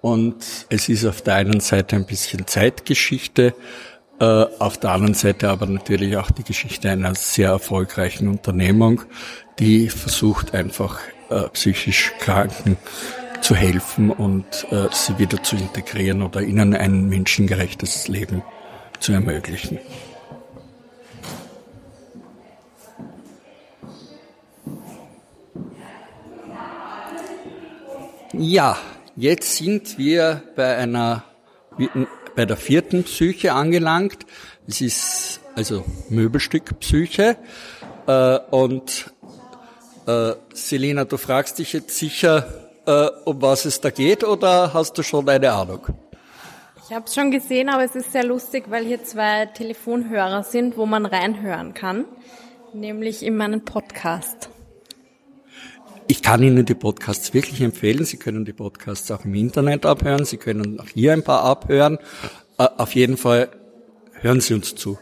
Und 0.00 0.34
es 0.68 0.88
ist 0.88 1.06
auf 1.06 1.22
der 1.22 1.36
einen 1.36 1.60
Seite 1.60 1.94
ein 1.94 2.06
bisschen 2.06 2.44
Zeitgeschichte, 2.48 3.54
äh, 4.18 4.24
auf 4.24 4.76
der 4.78 4.90
anderen 4.90 5.14
Seite 5.14 5.48
aber 5.48 5.66
natürlich 5.66 6.16
auch 6.16 6.32
die 6.32 6.42
Geschichte 6.42 6.90
einer 6.90 7.14
sehr 7.14 7.50
erfolgreichen 7.50 8.26
Unternehmung, 8.26 9.02
die 9.60 9.90
versucht 9.90 10.54
einfach 10.54 10.98
äh, 11.30 11.48
psychisch 11.50 12.14
Kranken 12.18 12.78
zu 13.44 13.54
helfen 13.54 14.10
und 14.10 14.46
äh, 14.70 14.88
sie 14.90 15.18
wieder 15.18 15.42
zu 15.42 15.56
integrieren 15.56 16.22
oder 16.22 16.40
ihnen 16.40 16.74
ein 16.74 17.10
menschengerechtes 17.10 18.08
Leben 18.08 18.42
zu 19.00 19.12
ermöglichen. 19.12 19.78
Ja, 28.32 28.78
jetzt 29.14 29.56
sind 29.56 29.98
wir 29.98 30.42
bei 30.56 30.78
einer, 30.78 31.24
bei 32.34 32.46
der 32.46 32.56
vierten 32.56 33.04
Psyche 33.04 33.52
angelangt. 33.52 34.24
Es 34.66 34.80
ist 34.80 35.40
also 35.54 35.84
Möbelstück 36.08 36.80
Psyche. 36.80 37.36
Äh, 38.06 38.38
und 38.50 39.12
äh, 40.06 40.32
Selina, 40.54 41.04
du 41.04 41.18
fragst 41.18 41.58
dich 41.58 41.74
jetzt 41.74 41.98
sicher, 41.98 42.63
äh, 42.86 43.08
um 43.24 43.40
was 43.42 43.64
es 43.64 43.80
da 43.80 43.90
geht, 43.90 44.24
oder 44.24 44.72
hast 44.72 44.96
du 44.98 45.02
schon 45.02 45.28
eine 45.28 45.52
Ahnung? 45.52 45.86
Ich 46.86 46.94
habe 46.94 47.06
es 47.06 47.14
schon 47.14 47.30
gesehen, 47.30 47.70
aber 47.70 47.84
es 47.84 47.94
ist 47.94 48.12
sehr 48.12 48.24
lustig, 48.24 48.64
weil 48.68 48.84
hier 48.84 49.02
zwei 49.04 49.46
Telefonhörer 49.46 50.42
sind, 50.42 50.76
wo 50.76 50.84
man 50.84 51.06
reinhören 51.06 51.72
kann, 51.72 52.04
nämlich 52.74 53.22
in 53.22 53.36
meinen 53.36 53.64
Podcast. 53.64 54.50
Ich 56.06 56.22
kann 56.22 56.42
Ihnen 56.42 56.66
die 56.66 56.74
Podcasts 56.74 57.32
wirklich 57.32 57.62
empfehlen. 57.62 58.04
Sie 58.04 58.18
können 58.18 58.44
die 58.44 58.52
Podcasts 58.52 59.10
auch 59.10 59.24
im 59.24 59.34
Internet 59.34 59.86
abhören. 59.86 60.26
Sie 60.26 60.36
können 60.36 60.78
auch 60.78 60.88
hier 60.88 61.14
ein 61.14 61.22
paar 61.22 61.42
abhören. 61.42 61.98
Äh, 62.58 62.68
auf 62.76 62.94
jeden 62.94 63.16
Fall 63.16 63.48
hören 64.20 64.42
Sie 64.42 64.52
uns 64.52 64.74
zu. 64.74 64.98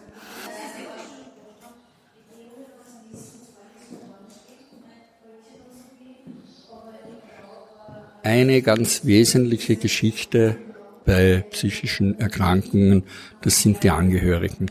Eine 8.23 8.62
ganz 8.62 9.05
wesentliche 9.05 9.77
Geschichte 9.77 10.57
bei 11.05 11.44
psychischen 11.51 12.20
Erkrankungen, 12.20 13.03
das 13.40 13.61
sind 13.62 13.83
die 13.83 13.90
Angehörigen. 13.90 14.70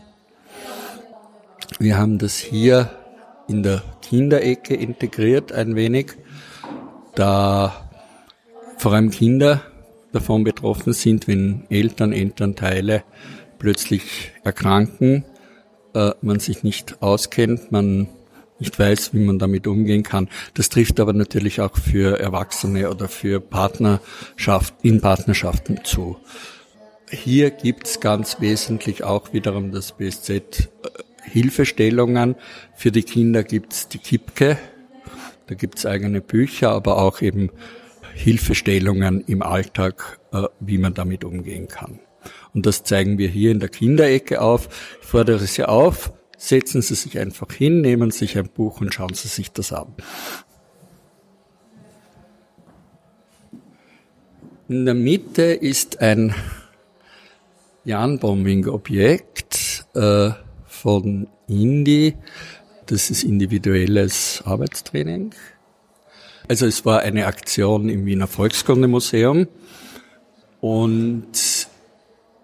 Wir 1.78 1.98
haben 1.98 2.18
das 2.18 2.38
hier 2.38 2.90
in 3.48 3.62
der 3.62 3.82
Kinderecke 4.00 4.74
integriert 4.74 5.52
ein 5.52 5.76
wenig 5.76 6.12
da 7.14 7.90
vor 8.78 8.94
allem 8.94 9.10
Kinder 9.10 9.62
davon 10.12 10.44
betroffen 10.44 10.92
sind, 10.94 11.28
wenn 11.28 11.64
Eltern, 11.68 12.12
Elternteile 12.12 13.04
plötzlich 13.58 14.32
erkranken, 14.44 15.24
äh, 15.94 16.12
man 16.22 16.40
sich 16.40 16.62
nicht 16.62 17.02
auskennt, 17.02 17.70
man 17.70 18.08
nicht 18.62 18.78
weiß, 18.78 19.12
wie 19.12 19.24
man 19.24 19.38
damit 19.38 19.66
umgehen 19.66 20.04
kann. 20.04 20.28
Das 20.54 20.68
trifft 20.68 21.00
aber 21.00 21.12
natürlich 21.12 21.60
auch 21.60 21.76
für 21.76 22.18
Erwachsene 22.20 22.88
oder 22.90 23.08
für 23.08 23.40
Partnerschaft, 23.40 24.74
in 24.82 25.00
Partnerschaften 25.00 25.80
zu. 25.84 26.16
Hier 27.10 27.50
gibt's 27.50 28.00
ganz 28.00 28.40
wesentlich 28.40 29.02
auch 29.04 29.32
wiederum 29.32 29.72
das 29.72 29.92
BSZ 29.92 30.30
äh, 30.30 30.40
Hilfestellungen. 31.24 32.36
Für 32.74 32.92
die 32.92 33.02
Kinder 33.02 33.42
gibt's 33.42 33.88
die 33.88 33.98
KIPKE, 33.98 34.56
da 35.48 35.54
gibt's 35.54 35.84
eigene 35.84 36.20
Bücher, 36.20 36.70
aber 36.70 36.98
auch 36.98 37.20
eben 37.20 37.50
Hilfestellungen 38.14 39.24
im 39.26 39.42
Alltag, 39.42 40.20
äh, 40.32 40.44
wie 40.60 40.78
man 40.78 40.94
damit 40.94 41.24
umgehen 41.24 41.68
kann. 41.68 41.98
Und 42.54 42.66
das 42.66 42.84
zeigen 42.84 43.18
wir 43.18 43.28
hier 43.28 43.50
in 43.50 43.60
der 43.60 43.68
Kinderecke 43.68 44.40
auf. 44.40 44.68
Ich 45.00 45.06
fordere 45.08 45.40
Sie 45.40 45.64
auf, 45.64 46.12
setzen 46.42 46.82
Sie 46.82 46.96
sich 46.96 47.18
einfach 47.18 47.52
hin, 47.52 47.80
nehmen 47.80 48.10
sich 48.10 48.36
ein 48.36 48.48
Buch 48.48 48.80
und 48.80 48.92
schauen 48.92 49.14
Sie 49.14 49.28
sich 49.28 49.52
das 49.52 49.72
an. 49.72 49.94
In 54.68 54.84
der 54.84 54.94
Mitte 54.94 55.42
ist 55.42 56.00
ein 56.00 56.34
Janbombing-Objekt 57.84 59.86
äh, 59.94 60.30
von 60.66 61.28
Indy, 61.46 62.16
das 62.86 63.10
ist 63.10 63.22
individuelles 63.22 64.42
Arbeitstraining. 64.44 65.34
Also 66.48 66.66
es 66.66 66.84
war 66.84 67.00
eine 67.00 67.26
Aktion 67.26 67.88
im 67.88 68.04
Wiener 68.04 68.26
Volkskundemuseum 68.26 69.46
und 70.60 71.51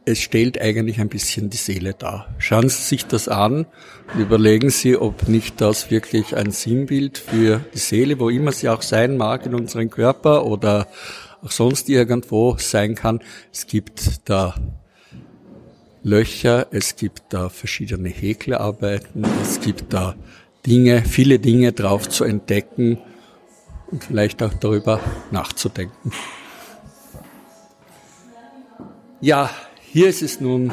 es 0.09 0.21
stellt 0.21 0.61
eigentlich 0.61 1.01
ein 1.01 1.09
bisschen 1.09 1.51
die 1.51 1.59
Seele 1.59 1.93
dar. 1.93 2.35
Schauen 2.39 2.69
Sie 2.69 2.83
sich 2.83 3.07
das 3.07 3.29
an 3.29 3.67
und 4.15 4.21
überlegen 4.21 4.71
Sie, 4.71 4.97
ob 4.97 5.29
nicht 5.29 5.61
das 5.61 5.91
wirklich 5.91 6.35
ein 6.35 6.51
Sinnbild 6.51 7.19
für 7.19 7.61
die 7.75 7.79
Seele, 7.79 8.19
wo 8.19 8.31
immer 8.31 8.53
sie 8.53 8.71
auch 8.71 8.81
sein 8.83 9.19
mag 9.19 9.45
in 9.45 9.55
unserem 9.55 9.91
Körper 9.91 10.47
oder 10.47 10.89
auch 11.43 11.51
sonst 11.51 11.91
irgendwo 11.91 12.57
sein 12.59 12.95
kann. 12.95 13.21
Es 13.53 13.67
gibt 13.67 14.29
da 14.31 14.55
Löcher, 16.03 16.69
es 16.71 16.97
gibt 16.97 17.25
da 17.29 17.51
verschiedene 17.51 18.09
Häkelarbeiten, 18.09 19.27
es 19.43 19.61
gibt 19.61 19.93
da 19.93 20.15
Dinge, 20.65 21.05
viele 21.05 21.39
Dinge 21.39 21.73
drauf 21.73 22.09
zu 22.09 22.25
entdecken 22.25 22.99
und 23.91 24.05
vielleicht 24.05 24.43
auch 24.43 24.55
darüber 24.55 25.01
nachzudenken. 25.31 26.13
Ja, 29.21 29.51
hier 29.99 30.11
ist 30.11 30.23
es 30.23 30.41
nun 30.41 30.71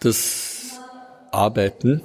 das 0.00 0.78
Arbeiten, 1.32 2.02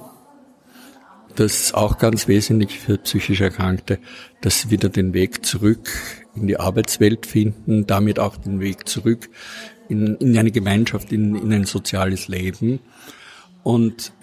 das 1.34 1.74
auch 1.74 1.98
ganz 1.98 2.28
wesentlich 2.28 2.78
für 2.78 2.96
psychisch 2.96 3.42
Erkrankte, 3.42 3.98
dass 4.40 4.62
sie 4.62 4.70
wieder 4.70 4.88
den 4.88 5.12
Weg 5.12 5.44
zurück 5.44 5.90
in 6.34 6.46
die 6.46 6.58
Arbeitswelt 6.58 7.26
finden, 7.26 7.86
damit 7.86 8.18
auch 8.18 8.38
den 8.38 8.58
Weg 8.58 8.88
zurück 8.88 9.28
in, 9.90 10.16
in 10.16 10.38
eine 10.38 10.50
Gemeinschaft, 10.50 11.12
in, 11.12 11.34
in 11.34 11.52
ein 11.52 11.66
soziales 11.66 12.26
Leben. 12.26 12.80
Und 13.62 14.14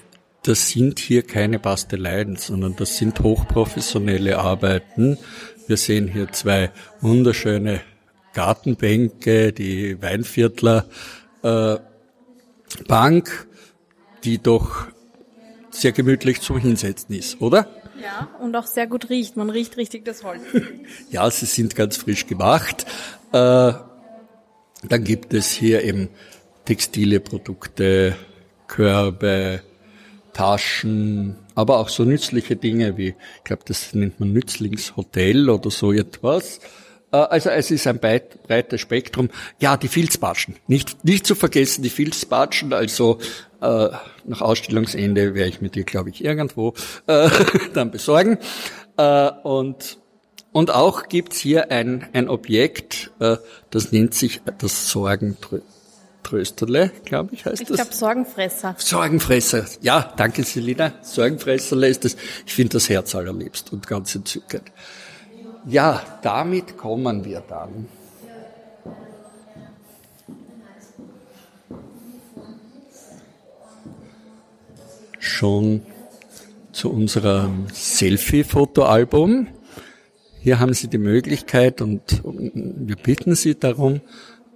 das 0.42 0.70
sind 0.70 0.98
hier 0.98 1.22
keine 1.22 1.60
Basteleien, 1.60 2.36
sondern 2.36 2.76
das 2.78 2.98
sind 2.98 3.20
hochprofessionelle 3.20 4.40
Arbeiten. 4.40 5.20
Wir 5.68 5.78
sehen 5.78 6.08
hier 6.08 6.32
zwei 6.32 6.72
wunderschöne 7.00 7.82
Gartenbänke, 8.34 9.54
die 9.54 10.02
Weinviertler 10.02 10.88
äh, 11.44 11.78
Bank, 12.88 13.48
die 14.24 14.40
doch 14.42 14.88
sehr 15.70 15.92
gemütlich 15.92 16.42
zum 16.42 16.58
Hinsetzen 16.58 17.16
ist, 17.16 17.42
oder? 17.42 17.68
Ja, 18.02 18.30
und 18.40 18.56
auch 18.56 18.66
sehr 18.66 18.88
gut 18.88 19.10
riecht. 19.10 19.38
Man 19.38 19.50
riecht 19.50 19.78
richtig 19.78 20.06
das 20.06 20.24
Holz. 20.24 20.42
ja, 21.12 21.30
sie 21.30 21.46
sind 21.46 21.76
ganz 21.76 21.98
frisch 21.98 22.28
gemacht. 22.28 22.86
Äh, 23.32 23.74
dann 24.84 25.04
gibt 25.04 25.34
es 25.34 25.52
hier 25.52 25.84
eben 25.84 26.10
textile 26.66 27.20
Produkte, 27.20 28.16
Körbe, 28.68 29.62
Taschen, 30.34 31.38
aber 31.56 31.78
auch 31.80 31.90
so 31.90 32.04
nützliche 32.04 32.56
Dinge 32.56 32.98
wie, 32.98 33.10
ich 33.10 33.44
glaube, 33.44 33.64
das 33.66 33.94
nennt 33.94 34.20
man 34.20 34.34
Nützlingshotel 34.34 35.50
oder 35.50 35.70
so 35.70 35.94
etwas. 35.94 36.60
Äh, 37.14 37.18
also 37.18 37.50
es 37.52 37.72
ist 37.72 37.88
ein 37.88 38.00
breites 38.00 38.82
Spektrum. 38.82 39.30
Ja, 39.60 39.78
die 39.78 39.88
Filzbatschen. 39.88 40.58
Nicht, 40.68 41.06
nicht 41.06 41.26
zu 41.26 41.36
vergessen, 41.36 41.84
die 41.84 41.90
Filzbatschen. 41.90 42.74
Also 42.74 43.20
äh, 43.62 43.88
nach 44.26 44.42
Ausstellungsende 44.42 45.36
werde 45.36 45.50
ich 45.50 45.62
mir 45.62 45.70
die, 45.70 45.86
glaube 45.86 46.10
ich, 46.10 46.26
irgendwo 46.26 46.74
äh, 47.08 47.30
dann 47.74 47.92
besorgen. 47.92 48.40
Äh, 48.98 49.30
und, 49.44 50.00
und 50.52 50.72
auch 50.72 51.08
gibt's 51.08 51.38
hier 51.38 51.72
ein, 51.72 52.10
ein 52.14 52.28
Objekt, 52.28 53.12
äh, 53.20 53.38
das 53.70 53.92
nennt 53.92 54.14
sich 54.14 54.42
das 54.60 54.90
Sorgentrösterle, 54.90 56.92
glaube 57.06 57.34
ich, 57.34 57.46
heißt 57.46 57.62
ich 57.62 57.68
das. 57.68 57.78
Ich 57.78 57.84
glaube 57.84 57.96
Sorgenfresser. 57.96 58.76
Sorgenfresser. 58.78 59.66
Ja, 59.82 60.14
danke 60.18 60.44
Selina. 60.44 60.94
Sorgenfresserle 61.02 61.88
ist 61.88 62.06
das. 62.06 62.18
Ich 62.46 62.54
finde 62.54 62.74
das 62.74 62.90
Herz 62.90 63.16
allerliebst 63.16 63.74
und 63.74 63.88
ganz 63.88 64.14
entzückend. 64.14 64.72
Ja, 65.66 66.02
damit 66.22 66.78
kommen 66.78 67.24
wir 67.24 67.42
dann. 67.48 67.88
Schon 75.20 75.82
zu 76.74 76.92
unserem 76.92 77.68
Selfie-Fotoalbum. 77.72 79.48
Hier 80.42 80.60
haben 80.60 80.74
Sie 80.74 80.90
die 80.90 80.98
Möglichkeit 80.98 81.82
und 81.82 82.22
wir 82.26 82.98
bitten 82.98 83.36
Sie 83.36 83.56
darum, 83.58 84.02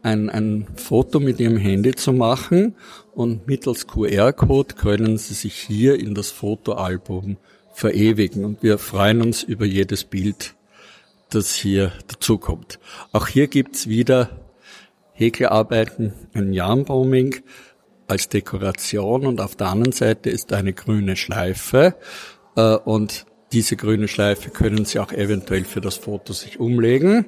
ein, 0.02 0.30
ein 0.30 0.68
Foto 0.76 1.22
mit 1.22 1.40
Ihrem 1.40 1.58
Handy 1.58 1.96
zu 1.96 2.12
machen 2.12 2.76
und 3.16 3.48
mittels 3.48 3.88
QR-Code 3.88 4.76
können 4.76 5.18
Sie 5.18 5.34
sich 5.34 5.54
hier 5.56 5.98
in 5.98 6.14
das 6.14 6.32
Fotoalbum 6.32 7.38
verewigen. 7.74 8.44
Und 8.44 8.62
wir 8.62 8.78
freuen 8.78 9.22
uns 9.22 9.44
über 9.44 9.66
jedes 9.66 10.04
Bild, 10.04 10.57
das 11.30 11.54
hier 11.54 11.92
dazukommt. 12.08 12.80
Auch 13.12 13.28
hier 13.28 13.48
gibt's 13.48 13.88
wieder 13.88 14.30
Häkelarbeiten, 15.14 16.14
ein 16.34 16.54
Yarnbombing 16.54 17.44
als 18.08 18.30
Dekoration 18.30 19.26
und 19.26 19.42
auf 19.42 19.56
der 19.56 19.68
anderen 19.68 19.92
Seite 19.92 20.30
ist 20.30 20.54
eine 20.54 20.74
grüne 20.74 21.16
Schleife 21.16 21.96
äh, 22.56 22.76
und 22.76 23.26
diese 23.52 23.76
grüne 23.76 24.08
Schleife 24.08 24.50
können 24.50 24.86
Sie 24.86 25.00
auch 25.00 25.12
eventuell 25.12 25.64
für 25.64 25.82
das 25.82 25.96
Foto 25.96 26.34
sich 26.34 26.60
umlegen. 26.60 27.26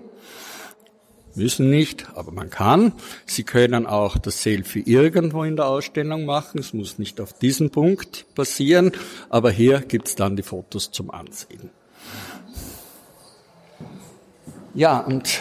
Müssen 1.36 1.70
nicht, 1.70 2.08
aber 2.16 2.32
man 2.32 2.50
kann. 2.50 2.94
Sie 3.26 3.44
können 3.44 3.86
auch 3.86 4.18
das 4.18 4.44
Selfie 4.44 4.84
irgendwo 4.86 5.44
in 5.44 5.56
der 5.56 5.68
Ausstellung 5.68 6.26
machen. 6.26 6.60
Es 6.60 6.74
muss 6.74 7.00
nicht 7.00 7.22
auf 7.22 7.34
diesem 7.34 7.70
Punkt 7.70 8.26
passieren, 8.36 8.92
aber 9.30 9.50
hier 9.52 9.80
gibt's 9.80 10.16
dann 10.16 10.36
die 10.36 10.44
Fotos 10.44 10.92
zum 10.92 11.12
Ansehen. 11.12 11.70
Ja, 14.76 15.00
und 15.00 15.40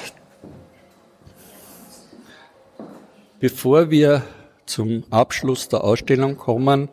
bevor 3.41 3.91
wir 3.91 4.23
zum 4.65 5.05
Abschluss 5.11 5.69
der 5.69 5.85
Ausstellung 5.85 6.39
kommen, 6.39 6.89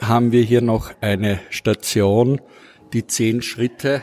haben 0.00 0.32
wir 0.32 0.42
hier 0.42 0.62
noch 0.62 0.90
eine 1.00 1.40
Station, 1.50 2.40
die 2.92 3.06
zehn 3.06 3.40
Schritte, 3.42 4.02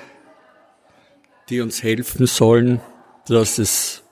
die 1.49 1.59
uns 1.59 1.83
helfen 1.83 2.25
sollen, 2.25 2.79
dass 3.27 3.57
es 3.57 4.03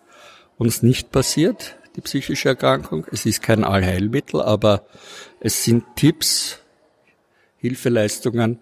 uns 0.57 0.83
nicht 0.83 1.12
passiert, 1.12 1.77
die 1.95 2.01
psychische 2.01 2.49
Erkrankung. 2.49 3.05
Es 3.12 3.25
ist 3.25 3.41
kein 3.41 3.63
Allheilmittel, 3.63 4.41
aber 4.41 4.86
es 5.39 5.63
sind 5.63 5.86
Tipps, 5.95 6.59
Hilfeleistungen, 7.57 8.59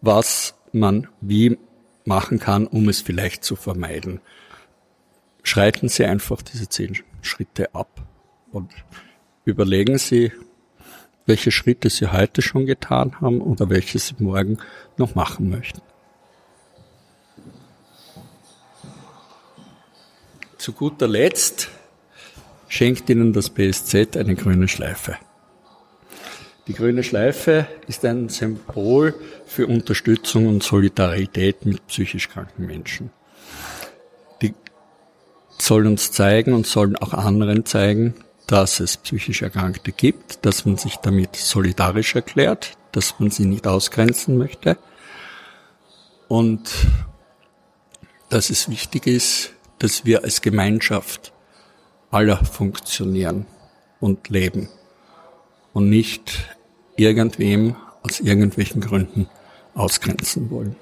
was 0.00 0.54
man 0.72 1.08
wie 1.20 1.58
machen 2.04 2.38
kann, 2.38 2.66
um 2.66 2.88
es 2.88 3.00
vielleicht 3.00 3.44
zu 3.44 3.56
vermeiden. 3.56 4.20
Schreiten 5.42 5.88
Sie 5.88 6.04
einfach 6.04 6.42
diese 6.42 6.68
zehn 6.68 6.98
Schritte 7.22 7.74
ab 7.74 8.02
und 8.52 8.70
überlegen 9.44 9.98
Sie, 9.98 10.32
welche 11.26 11.50
Schritte 11.50 11.90
Sie 11.90 12.08
heute 12.08 12.42
schon 12.42 12.66
getan 12.66 13.20
haben 13.20 13.40
oder 13.40 13.70
welche 13.70 13.98
Sie 13.98 14.14
morgen 14.18 14.58
noch 14.96 15.14
machen 15.14 15.48
möchten. 15.48 15.80
Zu 20.58 20.72
guter 20.72 21.08
Letzt 21.08 21.70
schenkt 22.68 23.08
Ihnen 23.08 23.32
das 23.32 23.48
BSZ 23.48 24.16
eine 24.16 24.34
grüne 24.34 24.68
Schleife. 24.68 25.16
Die 26.66 26.74
grüne 26.74 27.02
Schleife 27.02 27.66
ist 27.88 28.04
ein 28.04 28.28
Symbol 28.28 29.14
für 29.46 29.66
Unterstützung 29.66 30.46
und 30.46 30.62
Solidarität 30.62 31.64
mit 31.64 31.86
psychisch 31.86 32.28
kranken 32.28 32.66
Menschen. 32.66 33.10
Die 34.42 34.54
soll 35.58 35.86
uns 35.86 36.12
zeigen 36.12 36.52
und 36.52 36.66
sollen 36.66 36.96
auch 36.96 37.14
anderen 37.14 37.64
zeigen, 37.64 38.14
dass 38.46 38.80
es 38.80 38.96
psychisch 38.98 39.42
Erkrankte 39.42 39.92
gibt, 39.92 40.44
dass 40.44 40.64
man 40.66 40.76
sich 40.76 40.96
damit 40.96 41.36
solidarisch 41.36 42.14
erklärt, 42.14 42.76
dass 42.92 43.18
man 43.18 43.30
sie 43.30 43.46
nicht 43.46 43.66
ausgrenzen 43.66 44.36
möchte 44.36 44.76
und 46.28 46.70
dass 48.28 48.50
es 48.50 48.68
wichtig 48.68 49.06
ist, 49.06 49.52
dass 49.78 50.04
wir 50.04 50.24
als 50.24 50.42
Gemeinschaft 50.42 51.32
aller 52.10 52.44
funktionieren 52.44 53.46
und 54.00 54.28
leben 54.28 54.68
und 55.72 55.88
nicht 55.88 56.56
irgendwem 56.96 57.76
aus 58.02 58.20
irgendwelchen 58.20 58.80
Gründen 58.80 59.28
ausgrenzen 59.74 60.50
wollen. 60.50 60.76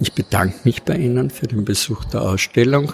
Ich 0.00 0.12
bedanke 0.12 0.56
mich 0.64 0.82
bei 0.82 0.96
Ihnen 0.96 1.30
für 1.30 1.46
den 1.46 1.64
Besuch 1.64 2.04
der 2.04 2.22
Ausstellung 2.22 2.92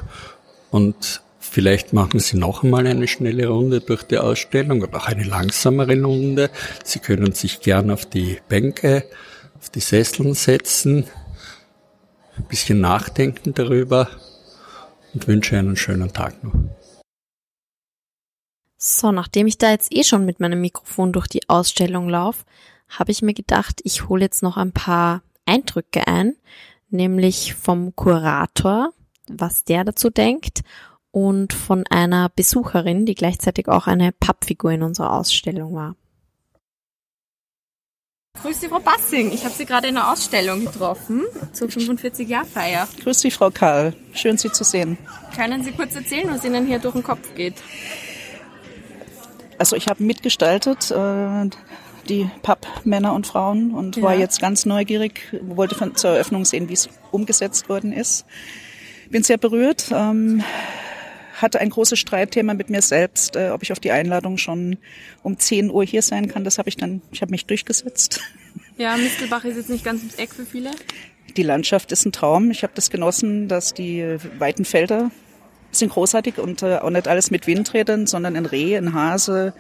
und 0.70 1.22
Vielleicht 1.42 1.92
machen 1.92 2.20
Sie 2.20 2.36
noch 2.36 2.62
einmal 2.62 2.86
eine 2.86 3.08
schnelle 3.08 3.48
Runde 3.48 3.80
durch 3.80 4.04
die 4.04 4.18
Ausstellung 4.18 4.82
oder 4.82 4.98
auch 4.98 5.06
eine 5.06 5.24
langsamere 5.24 6.00
Runde. 6.00 6.48
Sie 6.84 7.00
können 7.00 7.32
sich 7.32 7.60
gern 7.60 7.90
auf 7.90 8.06
die 8.06 8.38
Bänke, 8.48 9.04
auf 9.58 9.68
die 9.68 9.80
Sesseln 9.80 10.34
setzen, 10.34 11.06
ein 12.36 12.44
bisschen 12.44 12.80
nachdenken 12.80 13.52
darüber 13.52 14.08
und 15.12 15.26
wünsche 15.26 15.58
einen 15.58 15.76
schönen 15.76 16.12
Tag 16.12 16.44
noch. 16.44 16.52
So, 18.82 19.12
nachdem 19.12 19.46
ich 19.46 19.58
da 19.58 19.70
jetzt 19.70 19.94
eh 19.94 20.02
schon 20.04 20.24
mit 20.24 20.40
meinem 20.40 20.62
Mikrofon 20.62 21.12
durch 21.12 21.26
die 21.28 21.46
Ausstellung 21.50 22.08
laufe, 22.08 22.46
habe 22.88 23.12
ich 23.12 23.20
mir 23.20 23.34
gedacht, 23.34 23.82
ich 23.84 24.08
hole 24.08 24.22
jetzt 24.22 24.42
noch 24.42 24.56
ein 24.56 24.72
paar 24.72 25.22
Eindrücke 25.44 26.06
ein, 26.06 26.34
nämlich 26.88 27.54
vom 27.54 27.94
Kurator, 27.94 28.94
was 29.28 29.64
der 29.64 29.84
dazu 29.84 30.08
denkt 30.08 30.62
und 31.10 31.52
von 31.52 31.84
einer 31.90 32.30
Besucherin, 32.30 33.04
die 33.04 33.14
gleichzeitig 33.14 33.68
auch 33.68 33.86
eine 33.86 34.12
Pappfigur 34.12 34.70
in 34.72 34.82
unserer 34.82 35.12
Ausstellung 35.12 35.74
war. 35.74 35.94
Grüß 38.40 38.62
Sie, 38.62 38.68
Frau 38.68 38.80
Bassing. 38.80 39.30
Ich 39.30 39.44
habe 39.44 39.54
Sie 39.54 39.66
gerade 39.66 39.88
in 39.88 39.98
einer 39.98 40.10
Ausstellung 40.10 40.64
getroffen 40.64 41.24
zur 41.52 41.68
45-Jahr-Feier. 41.68 42.88
Grüß 43.02 43.20
Sie, 43.20 43.30
Frau 43.30 43.50
Karl. 43.50 43.94
Schön, 44.14 44.38
Sie 44.38 44.50
zu 44.50 44.64
sehen. 44.64 44.96
Können 45.36 45.62
Sie 45.62 45.72
kurz 45.72 45.94
erzählen, 45.94 46.30
was 46.30 46.44
Ihnen 46.46 46.66
hier 46.66 46.78
durch 46.78 46.94
den 46.94 47.02
Kopf 47.02 47.34
geht? 47.34 47.56
Also 49.60 49.76
ich 49.76 49.88
habe 49.88 50.02
mitgestaltet 50.02 50.90
äh, 50.90 51.50
die 52.08 52.30
Pappmänner 52.40 53.12
und 53.12 53.26
Frauen 53.26 53.74
und 53.74 53.96
ja. 53.96 54.02
war 54.02 54.14
jetzt 54.16 54.40
ganz 54.40 54.64
neugierig, 54.64 55.20
wollte 55.42 55.74
von, 55.74 55.94
zur 55.96 56.12
Eröffnung 56.12 56.46
sehen, 56.46 56.70
wie 56.70 56.72
es 56.72 56.88
umgesetzt 57.10 57.68
worden 57.68 57.92
ist. 57.92 58.24
Bin 59.10 59.22
sehr 59.22 59.36
berührt. 59.36 59.90
Ähm, 59.92 60.42
hatte 61.34 61.60
ein 61.60 61.68
großes 61.68 61.98
Streitthema 61.98 62.54
mit 62.54 62.70
mir 62.70 62.80
selbst, 62.80 63.36
äh, 63.36 63.50
ob 63.50 63.62
ich 63.62 63.70
auf 63.70 63.80
die 63.80 63.90
Einladung 63.90 64.38
schon 64.38 64.78
um 65.22 65.38
10 65.38 65.70
Uhr 65.70 65.84
hier 65.84 66.00
sein 66.00 66.28
kann. 66.28 66.42
Das 66.42 66.56
habe 66.56 66.70
ich 66.70 66.78
dann, 66.78 67.02
ich 67.12 67.20
habe 67.20 67.30
mich 67.30 67.44
durchgesetzt. 67.44 68.22
Ja, 68.78 68.96
Mistelbach 68.96 69.44
ist 69.44 69.56
jetzt 69.56 69.68
nicht 69.68 69.84
ganz 69.84 70.00
ums 70.00 70.14
Eck 70.14 70.32
für 70.32 70.46
viele. 70.46 70.70
Die 71.36 71.42
Landschaft 71.42 71.92
ist 71.92 72.06
ein 72.06 72.12
Traum. 72.12 72.50
Ich 72.50 72.62
habe 72.62 72.72
das 72.74 72.88
genossen, 72.88 73.46
dass 73.46 73.74
die 73.74 74.16
weiten 74.38 74.64
Felder 74.64 75.10
sind 75.70 75.92
großartig 75.92 76.38
und 76.38 76.62
äh, 76.62 76.78
auch 76.78 76.90
nicht 76.90 77.08
alles 77.08 77.30
mit 77.30 77.46
Windrädern, 77.46 78.06
sondern 78.06 78.36
ein 78.36 78.46
Reh, 78.46 78.76
ein 78.76 78.92
Hase, 78.92 79.52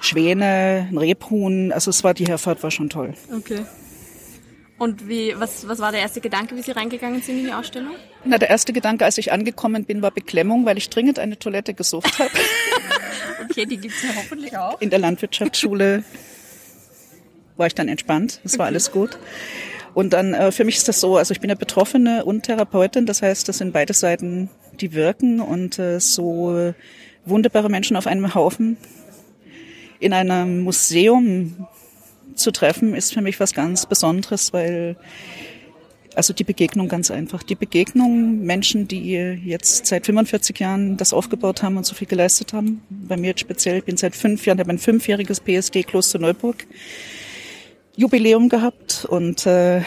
Schwäne, 0.00 0.88
ein 0.90 0.98
Rebhuhn. 0.98 1.72
Also 1.72 1.90
es 1.90 2.04
war, 2.04 2.14
die 2.14 2.26
Herfahrt 2.26 2.62
war 2.62 2.70
schon 2.70 2.90
toll. 2.90 3.14
Okay. 3.34 3.64
Und 4.78 5.08
wie, 5.08 5.34
was, 5.38 5.66
was 5.66 5.78
war 5.78 5.90
der 5.90 6.02
erste 6.02 6.20
Gedanke, 6.20 6.54
wie 6.54 6.62
Sie 6.62 6.72
reingegangen 6.72 7.22
sind 7.22 7.38
in 7.38 7.44
die 7.46 7.52
Ausstellung? 7.52 7.92
Na, 8.24 8.36
der 8.36 8.50
erste 8.50 8.74
Gedanke, 8.74 9.06
als 9.06 9.16
ich 9.16 9.32
angekommen 9.32 9.84
bin, 9.84 10.02
war 10.02 10.10
Beklemmung, 10.10 10.66
weil 10.66 10.76
ich 10.76 10.90
dringend 10.90 11.18
eine 11.18 11.38
Toilette 11.38 11.72
gesucht 11.72 12.18
habe. 12.18 12.30
okay, 13.44 13.64
die 13.64 13.78
gibt's 13.78 14.02
ja 14.02 14.10
hoffentlich 14.14 14.56
auch. 14.56 14.78
In 14.80 14.90
der 14.90 14.98
Landwirtschaftsschule 14.98 16.04
war 17.56 17.66
ich 17.66 17.74
dann 17.74 17.88
entspannt, 17.88 18.40
es 18.44 18.52
okay. 18.52 18.58
war 18.58 18.66
alles 18.66 18.92
gut. 18.92 19.18
Und 19.94 20.12
dann, 20.12 20.34
äh, 20.34 20.52
für 20.52 20.64
mich 20.64 20.76
ist 20.76 20.88
das 20.88 21.00
so, 21.00 21.16
also 21.16 21.32
ich 21.32 21.40
bin 21.40 21.48
ja 21.48 21.56
Betroffene 21.56 22.26
und 22.26 22.42
Therapeutin, 22.42 23.06
das 23.06 23.22
heißt, 23.22 23.48
das 23.48 23.56
sind 23.56 23.72
beide 23.72 23.94
Seiten, 23.94 24.50
die 24.76 24.94
wirken 24.94 25.40
und 25.40 25.78
äh, 25.78 26.00
so 26.00 26.74
wunderbare 27.24 27.68
Menschen 27.68 27.96
auf 27.96 28.06
einem 28.06 28.34
Haufen 28.34 28.76
in 29.98 30.12
einem 30.12 30.60
Museum 30.60 31.66
zu 32.34 32.50
treffen, 32.50 32.94
ist 32.94 33.14
für 33.14 33.22
mich 33.22 33.40
was 33.40 33.54
ganz 33.54 33.86
Besonderes, 33.86 34.52
weil 34.52 34.96
also 36.14 36.32
die 36.32 36.44
Begegnung 36.44 36.88
ganz 36.88 37.10
einfach. 37.10 37.42
Die 37.42 37.54
Begegnung 37.54 38.40
Menschen, 38.40 38.88
die 38.88 39.12
jetzt 39.12 39.86
seit 39.86 40.06
45 40.06 40.58
Jahren 40.58 40.96
das 40.96 41.12
aufgebaut 41.12 41.62
haben 41.62 41.76
und 41.76 41.84
so 41.84 41.94
viel 41.94 42.06
geleistet 42.08 42.54
haben. 42.54 42.82
Bei 42.88 43.18
mir 43.18 43.28
jetzt 43.28 43.40
speziell, 43.40 43.78
ich 43.78 43.84
bin 43.84 43.98
seit 43.98 44.16
fünf 44.16 44.46
Jahren, 44.46 44.58
habe 44.58 44.70
ein 44.70 44.78
fünfjähriges 44.78 45.40
PSD 45.40 45.82
Kloster 45.82 46.18
Neuburg. 46.18 46.66
Jubiläum 47.96 48.48
gehabt 48.48 49.06
und 49.08 49.46
äh, 49.46 49.82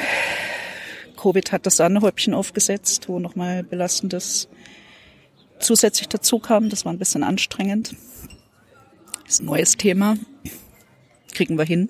Covid 1.17 1.52
hat 1.52 1.65
das 1.65 1.78
Sahnehäubchen 1.78 2.34
aufgesetzt, 2.34 3.10
wo 3.10 3.19
nochmal 3.19 3.63
Belastendes 3.63 4.49
zusätzlich 5.60 6.10
dazu 6.10 6.39
kam. 6.39 6.69
Das 6.69 6.86
war 6.86 6.93
ein 6.93 7.00
bisschen 7.00 7.24
anstrengend. 7.24 7.95
Das 9.24 9.36
ist 9.36 9.41
ein 9.41 9.45
neues 9.45 9.78
Thema. 9.78 10.17
Kriegen 11.34 11.58
wir 11.58 11.65
hin. 11.65 11.89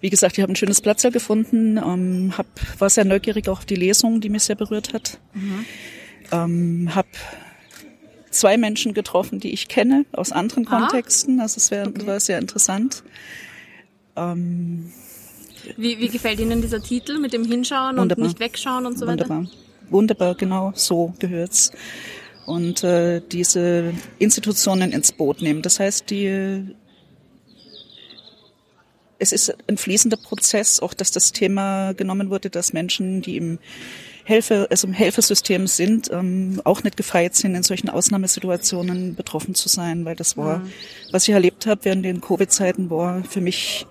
Wie 0.00 0.10
gesagt, 0.10 0.36
ich 0.36 0.42
habe 0.42 0.52
ein 0.52 0.56
schönes 0.56 0.80
Platz 0.80 1.02
gefunden, 1.02 1.76
ähm, 1.76 2.32
hab, 2.36 2.46
war 2.80 2.90
sehr 2.90 3.04
neugierig 3.04 3.48
auch 3.48 3.58
auf 3.58 3.64
die 3.64 3.76
Lesung, 3.76 4.20
die 4.20 4.28
mich 4.28 4.44
sehr 4.44 4.56
berührt 4.56 4.92
hat. 4.92 5.18
Mhm. 5.34 5.64
Ähm, 6.32 6.94
habe 6.94 7.08
zwei 8.30 8.56
Menschen 8.56 8.94
getroffen, 8.94 9.38
die 9.38 9.52
ich 9.52 9.68
kenne 9.68 10.04
aus 10.12 10.32
anderen 10.32 10.66
ah. 10.68 10.80
Kontexten. 10.80 11.40
Also 11.40 11.58
es 11.58 11.70
wär, 11.70 11.86
okay. 11.86 12.06
war 12.06 12.18
sehr 12.18 12.38
interessant. 12.38 13.04
Ähm, 14.16 14.92
wie, 15.76 15.98
wie 15.98 16.08
gefällt 16.08 16.40
Ihnen 16.40 16.60
dieser 16.60 16.82
Titel 16.82 17.18
mit 17.18 17.32
dem 17.32 17.44
Hinschauen 17.44 17.96
wunderbar. 17.96 18.24
und 18.24 18.28
nicht 18.28 18.40
wegschauen 18.40 18.86
und 18.86 18.98
so 18.98 19.06
weiter? 19.06 19.28
Wunderbar. 19.28 19.56
Wunderbar, 19.90 20.34
genau 20.34 20.72
so 20.74 21.14
gehört's. 21.18 21.70
Und 22.46 22.82
äh, 22.82 23.20
diese 23.20 23.94
Institutionen 24.18 24.92
ins 24.92 25.12
Boot 25.12 25.42
nehmen. 25.42 25.62
Das 25.62 25.78
heißt, 25.78 26.10
die 26.10 26.74
es 29.22 29.30
ist 29.30 29.54
ein 29.68 29.76
fließender 29.76 30.16
Prozess, 30.16 30.80
auch 30.80 30.94
dass 30.94 31.12
das 31.12 31.30
Thema 31.30 31.92
genommen 31.92 32.28
wurde, 32.28 32.50
dass 32.50 32.72
Menschen, 32.72 33.22
die 33.22 33.36
im 33.36 33.60
Helfer, 34.24 34.66
also 34.68 34.88
im 34.88 34.92
Helfersystem 34.92 35.68
sind, 35.68 36.10
ähm, 36.10 36.60
auch 36.64 36.82
nicht 36.82 36.96
gefeit 36.96 37.36
sind, 37.36 37.54
in 37.54 37.62
solchen 37.62 37.88
Ausnahmesituationen 37.88 39.14
betroffen 39.14 39.54
zu 39.54 39.68
sein, 39.68 40.04
weil 40.04 40.16
das 40.16 40.36
war, 40.36 40.58
mhm. 40.58 40.72
was 41.12 41.28
ich 41.28 41.34
erlebt 41.34 41.66
habe 41.66 41.84
während 41.84 42.04
den 42.04 42.20
Covid-Zeiten, 42.20 42.90
war 42.90 43.22
für 43.22 43.40
mich 43.40 43.86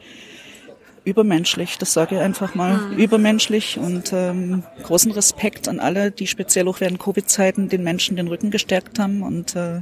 übermenschlich, 1.04 1.78
das 1.78 1.94
sage 1.94 2.16
ich 2.16 2.22
einfach 2.22 2.56
mal, 2.56 2.78
mhm. 2.78 2.98
übermenschlich 2.98 3.78
und 3.78 4.14
ähm, 4.14 4.64
großen 4.84 5.12
Respekt 5.12 5.68
an 5.68 5.80
alle, 5.80 6.12
die 6.12 6.28
speziell 6.28 6.68
auch 6.68 6.80
während 6.80 7.00
Covid-Zeiten 7.00 7.70
den 7.70 7.84
Menschen 7.84 8.18
den 8.18 8.28
Rücken 8.28 8.52
gestärkt 8.52 9.00
haben 9.00 9.24
und 9.24 9.56
äh, 9.56 9.82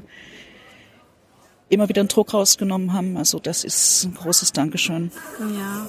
immer 1.70 1.90
wieder 1.90 2.02
einen 2.02 2.10
Druck 2.10 2.34
rausgenommen 2.34 2.94
haben. 2.94 3.18
Also 3.18 3.40
das 3.40 3.64
ist 3.64 4.06
ein 4.06 4.16
großes 4.16 4.54
Dankeschön. 4.54 5.12
Ja. 5.40 5.88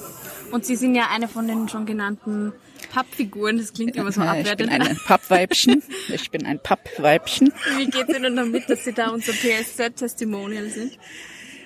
Und 0.51 0.65
Sie 0.65 0.75
sind 0.75 0.95
ja 0.95 1.07
eine 1.09 1.27
von 1.27 1.47
den 1.47 1.69
schon 1.69 1.85
genannten 1.85 2.51
Pappfiguren, 2.91 3.57
das 3.57 3.73
klingt 3.73 3.95
immer 3.95 4.11
so 4.11 4.21
abwertend. 4.21 4.71
Ich 4.71 4.77
bin 4.77 4.87
ein 4.87 4.97
Pappweibchen. 5.05 5.83
Ich 6.09 6.29
bin 6.29 6.45
ein 6.45 6.59
Pappweibchen. 6.59 7.53
Wie 7.77 7.85
geht 7.85 8.09
es 8.09 8.17
Ihnen 8.17 8.35
damit, 8.35 8.69
dass 8.69 8.83
Sie 8.83 8.91
da 8.91 9.09
unser 9.09 9.31
PSZ-Testimonial 9.31 10.69
sind? 10.69 10.97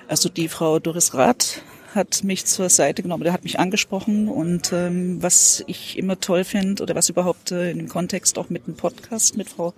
Also 0.08 0.30
die 0.30 0.48
Frau 0.48 0.78
Doris 0.78 1.16
Rath 1.16 1.64
hat 1.96 2.24
mich 2.24 2.46
zur 2.46 2.70
Seite 2.70 3.02
genommen, 3.02 3.24
der 3.24 3.34
hat 3.34 3.44
mich 3.44 3.58
angesprochen 3.58 4.28
und 4.28 4.74
ähm, 4.74 5.24
was 5.24 5.64
ich 5.68 5.98
immer 5.98 6.20
toll 6.20 6.44
finde 6.44 6.84
oder 6.84 6.94
was 6.94 7.10
überhaupt 7.10 7.52
äh, 7.52 7.72
in 7.72 7.78
dem 7.78 7.88
Kontext 7.88 8.38
auch 8.38 8.50
mit 8.50 8.68
dem 8.68 8.76
Podcast 8.76 9.38
mit 9.38 9.50
Frau 9.50 9.74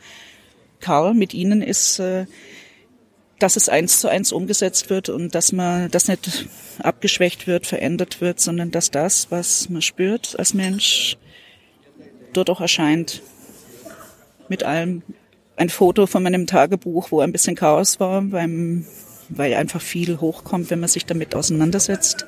Karl, 0.79 1.13
mit 1.13 1.33
Ihnen 1.33 1.61
ist, 1.61 1.99
äh, 1.99 2.25
dass 3.39 3.55
es 3.55 3.69
eins 3.69 4.01
zu 4.01 4.07
eins 4.07 4.31
umgesetzt 4.31 4.89
wird 4.89 5.09
und 5.09 5.35
dass 5.35 5.51
man 5.51 5.91
das 5.91 6.07
nicht 6.07 6.47
abgeschwächt 6.79 7.45
wird, 7.45 7.67
verändert 7.67 8.19
wird, 8.19 8.39
sondern 8.39 8.71
dass 8.71 8.89
das, 8.89 9.29
was 9.29 9.69
man 9.69 9.81
spürt 9.81 10.37
als 10.39 10.53
Mensch, 10.53 11.17
dort 12.33 12.49
auch 12.49 12.61
erscheint. 12.61 13.21
Mit 14.49 14.63
allem. 14.63 15.03
Ein 15.59 15.69
Foto 15.69 16.05
von 16.05 16.21
meinem 16.21 16.45
Tagebuch, 16.45 17.09
wo 17.09 17.19
ein 17.19 17.31
bisschen 17.31 17.55
Chaos 17.55 17.99
war, 17.99 18.21
beim, 18.21 18.85
weil 19.29 19.53
einfach 19.53 19.81
viel 19.81 20.19
hochkommt, 20.19 20.69
wenn 20.69 20.79
man 20.79 20.89
sich 20.89 21.05
damit 21.05 21.35
auseinandersetzt. 21.35 22.25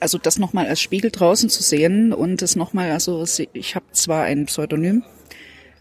Also 0.00 0.18
das 0.18 0.38
nochmal 0.38 0.66
als 0.66 0.80
Spiegel 0.80 1.10
draußen 1.10 1.48
zu 1.48 1.62
sehen 1.62 2.12
und 2.12 2.42
das 2.42 2.56
nochmal, 2.56 2.90
also 2.90 3.24
ich 3.52 3.74
habe 3.74 3.86
zwar 3.92 4.24
ein 4.24 4.46
Pseudonym, 4.46 5.02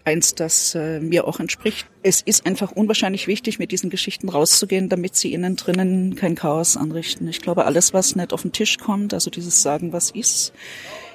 eins, 0.06 0.36
das 0.36 0.76
äh, 0.76 1.00
mir 1.00 1.28
auch 1.28 1.40
entspricht. 1.40 1.88
Es 2.04 2.22
ist 2.22 2.46
einfach 2.46 2.72
unwahrscheinlich 2.72 3.28
wichtig, 3.28 3.60
mit 3.60 3.72
diesen 3.72 3.90
Geschichten 3.90 4.30
rauszugehen, 4.30 4.88
damit 4.88 5.16
sie 5.16 5.34
innen 5.34 5.56
drinnen 5.56 6.16
kein 6.16 6.36
Chaos 6.36 6.78
anrichten. 6.78 7.28
Ich 7.28 7.42
glaube, 7.42 7.66
alles, 7.66 7.94
was 7.94 8.16
nicht 8.16 8.32
auf 8.32 8.44
den 8.44 8.52
Tisch 8.52 8.78
kommt, 8.78 9.14
also 9.14 9.30
dieses 9.30 9.62
Sagen, 9.62 9.92
was 9.92 10.12
ist, 10.12 10.54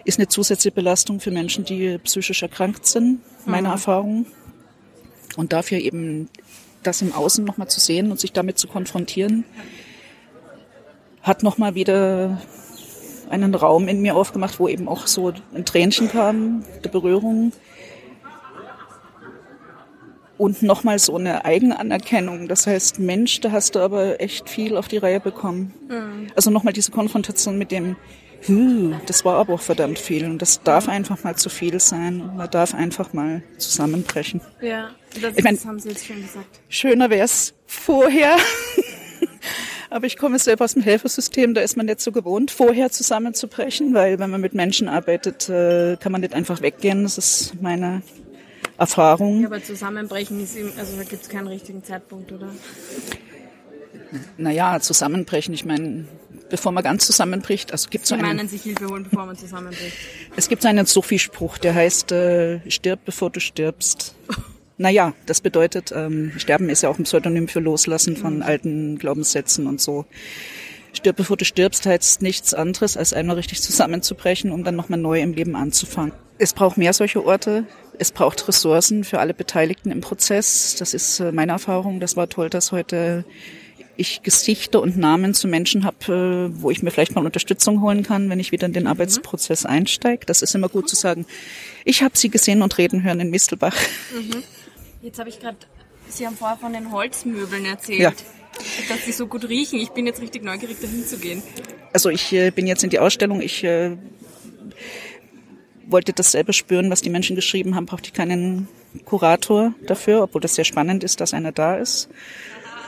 ist 0.04 0.18
eine 0.18 0.28
zusätzliche 0.28 0.74
Belastung 0.74 1.20
für 1.20 1.30
Menschen, 1.30 1.64
die 1.64 1.98
psychisch 1.98 2.42
erkrankt 2.42 2.86
sind, 2.86 3.20
meine 3.46 3.68
mhm. 3.68 3.74
Erfahrung. 3.74 4.26
Und 5.36 5.52
dafür 5.52 5.78
eben 5.78 6.28
das 6.82 7.02
im 7.02 7.12
Außen 7.12 7.44
nochmal 7.44 7.68
zu 7.68 7.80
sehen 7.80 8.10
und 8.10 8.20
sich 8.20 8.32
damit 8.32 8.58
zu 8.58 8.68
konfrontieren, 8.68 9.44
hat 11.22 11.42
nochmal 11.42 11.74
wieder 11.74 12.40
einen 13.28 13.54
Raum 13.54 13.88
in 13.88 14.00
mir 14.00 14.16
aufgemacht, 14.16 14.58
wo 14.58 14.68
eben 14.68 14.88
auch 14.88 15.06
so 15.06 15.32
ein 15.54 15.64
Tränchen 15.64 16.10
kam, 16.10 16.64
der 16.82 16.90
Berührung 16.90 17.52
und 20.40 20.62
nochmal 20.62 20.98
so 20.98 21.16
eine 21.16 21.44
Eigenanerkennung. 21.44 22.48
Das 22.48 22.66
heißt, 22.66 22.98
Mensch, 22.98 23.40
da 23.40 23.52
hast 23.52 23.74
du 23.74 23.80
aber 23.80 24.22
echt 24.22 24.48
viel 24.48 24.78
auf 24.78 24.88
die 24.88 24.96
Reihe 24.96 25.20
bekommen. 25.20 25.74
Mhm. 25.86 26.28
Also 26.34 26.50
nochmal 26.50 26.72
diese 26.72 26.90
Konfrontation 26.90 27.58
mit 27.58 27.70
dem, 27.70 27.96
hm, 28.42 29.00
das 29.06 29.24
war 29.24 29.36
aber 29.36 29.54
auch 29.54 29.60
verdammt 29.60 29.98
viel 29.98 30.24
und 30.24 30.40
das 30.40 30.62
darf 30.62 30.88
einfach 30.88 31.22
mal 31.24 31.36
zu 31.36 31.48
viel 31.48 31.78
sein. 31.80 32.30
Man 32.36 32.50
darf 32.50 32.74
einfach 32.74 33.12
mal 33.12 33.42
zusammenbrechen. 33.58 34.40
Ja, 34.60 34.90
das, 35.20 35.36
ich 35.36 35.44
mein, 35.44 35.56
das 35.56 35.66
haben 35.66 35.78
Sie 35.78 35.90
jetzt 35.90 36.06
schon 36.06 36.22
gesagt. 36.22 36.60
Schöner 36.68 37.10
wäre 37.10 37.24
es 37.24 37.54
vorher. 37.66 38.36
Aber 39.90 40.06
ich 40.06 40.16
komme 40.16 40.38
selber 40.38 40.64
aus 40.64 40.74
dem 40.74 40.82
Helfersystem, 40.82 41.52
da 41.52 41.62
ist 41.62 41.76
man 41.76 41.86
nicht 41.86 42.00
so 42.00 42.12
gewohnt, 42.12 42.52
vorher 42.52 42.90
zusammenzubrechen, 42.90 43.92
weil 43.92 44.20
wenn 44.20 44.30
man 44.30 44.40
mit 44.40 44.54
Menschen 44.54 44.88
arbeitet, 44.88 45.48
äh, 45.48 45.96
kann 45.98 46.12
man 46.12 46.20
nicht 46.20 46.32
einfach 46.32 46.62
weggehen. 46.62 47.02
Das 47.02 47.18
ist 47.18 47.60
meine 47.60 48.02
Erfahrung. 48.78 49.40
Ja, 49.40 49.48
aber 49.48 49.62
zusammenbrechen 49.62 50.42
ist, 50.42 50.56
also 50.78 50.96
da 50.96 51.02
gibt 51.02 51.22
es 51.22 51.28
keinen 51.28 51.48
richtigen 51.48 51.82
Zeitpunkt, 51.82 52.30
oder? 52.30 52.50
Naja, 54.38 54.78
zusammenbrechen, 54.80 55.54
ich 55.54 55.64
meine, 55.64 56.06
bevor 56.50 56.72
man 56.72 56.84
ganz 56.84 57.06
zusammenbricht, 57.06 57.72
also 57.72 57.88
gibt 57.88 58.04
es 58.04 58.10
so 58.10 58.14
einen... 58.14 58.24
meinen 58.24 58.48
sich 58.48 58.62
Hilfe 58.62 58.86
holen, 58.88 59.04
bevor 59.04 59.26
man 59.26 59.36
zusammenbricht? 59.36 59.96
Es 60.36 60.48
gibt 60.48 60.62
so 60.62 60.68
einen 60.68 60.86
Sophie-Spruch, 60.86 61.58
der 61.58 61.74
heißt, 61.74 62.12
äh, 62.12 62.70
stirb 62.70 63.04
bevor 63.04 63.30
du 63.30 63.40
stirbst. 63.40 64.14
naja, 64.76 65.14
das 65.26 65.40
bedeutet, 65.40 65.92
ähm, 65.94 66.32
Sterben 66.36 66.68
ist 66.68 66.82
ja 66.82 66.88
auch 66.88 66.98
ein 66.98 67.04
Pseudonym 67.04 67.48
für 67.48 67.60
Loslassen 67.60 68.16
von 68.16 68.36
mhm. 68.36 68.42
alten 68.42 68.98
Glaubenssätzen 68.98 69.66
und 69.66 69.80
so. 69.80 70.04
Stirb 70.92 71.16
bevor 71.16 71.36
du 71.36 71.44
stirbst 71.44 71.86
heißt 71.86 72.20
nichts 72.20 72.52
anderes, 72.52 72.96
als 72.96 73.12
einmal 73.12 73.36
richtig 73.36 73.62
zusammenzubrechen, 73.62 74.50
um 74.50 74.64
dann 74.64 74.76
nochmal 74.76 74.98
neu 74.98 75.20
im 75.20 75.32
Leben 75.32 75.54
anzufangen. 75.54 76.12
Es 76.38 76.52
braucht 76.52 76.78
mehr 76.78 76.92
solche 76.92 77.24
Orte. 77.24 77.64
Es 77.98 78.12
braucht 78.12 78.48
Ressourcen 78.48 79.04
für 79.04 79.20
alle 79.20 79.34
Beteiligten 79.34 79.90
im 79.90 80.00
Prozess. 80.00 80.74
Das 80.78 80.94
ist 80.94 81.20
äh, 81.20 81.32
meine 81.32 81.52
Erfahrung. 81.52 82.00
Das 82.00 82.16
war 82.16 82.28
toll, 82.28 82.48
dass 82.48 82.72
heute 82.72 83.24
ich 84.00 84.22
Gesichter 84.22 84.80
und 84.80 84.96
Namen 84.96 85.34
zu 85.34 85.46
Menschen 85.48 85.84
habe, 85.84 86.50
äh, 86.52 86.62
wo 86.62 86.70
ich 86.70 86.82
mir 86.82 86.90
vielleicht 86.90 87.14
mal 87.14 87.24
Unterstützung 87.24 87.80
holen 87.80 88.02
kann, 88.02 88.28
wenn 88.30 88.40
ich 88.40 88.52
wieder 88.52 88.66
in 88.66 88.72
den 88.72 88.84
mhm. 88.84 88.90
Arbeitsprozess 88.90 89.66
einsteige. 89.66 90.26
Das 90.26 90.42
ist 90.42 90.54
immer 90.54 90.68
gut 90.68 90.88
zu 90.88 90.96
sagen. 90.96 91.26
Ich 91.84 92.02
habe 92.02 92.16
sie 92.16 92.30
gesehen 92.30 92.62
und 92.62 92.78
reden 92.78 93.02
hören 93.02 93.20
in 93.20 93.30
Mistelbach. 93.30 93.76
Mhm. 94.14 94.42
Jetzt 95.02 95.18
habe 95.18 95.28
ich 95.28 95.40
gerade, 95.40 95.56
Sie 96.08 96.26
haben 96.26 96.36
vorher 96.36 96.56
von 96.56 96.72
den 96.72 96.90
Holzmöbeln 96.90 97.64
erzählt. 97.64 98.00
Ja 98.00 98.12
dass 98.88 99.04
sie 99.04 99.12
so 99.12 99.26
gut 99.26 99.48
riechen. 99.48 99.78
Ich 99.78 99.90
bin 99.90 100.06
jetzt 100.06 100.20
richtig 100.20 100.42
neugierig, 100.42 100.80
dahin 100.80 101.06
zu 101.06 101.18
gehen. 101.18 101.42
Also 101.92 102.10
ich 102.10 102.32
äh, 102.32 102.50
bin 102.50 102.66
jetzt 102.66 102.84
in 102.84 102.90
die 102.90 102.98
Ausstellung. 102.98 103.40
Ich 103.40 103.64
äh, 103.64 103.96
wollte 105.86 106.12
das 106.12 106.32
selber 106.32 106.52
spüren, 106.52 106.90
was 106.90 107.00
die 107.00 107.10
Menschen 107.10 107.36
geschrieben 107.36 107.74
haben. 107.74 107.86
Brauchte 107.86 108.08
ich 108.08 108.12
keinen 108.12 108.68
Kurator 109.04 109.74
dafür, 109.86 110.22
obwohl 110.22 110.40
das 110.40 110.54
sehr 110.54 110.64
spannend 110.64 111.04
ist, 111.04 111.20
dass 111.20 111.34
einer 111.34 111.52
da 111.52 111.76
ist. 111.76 112.08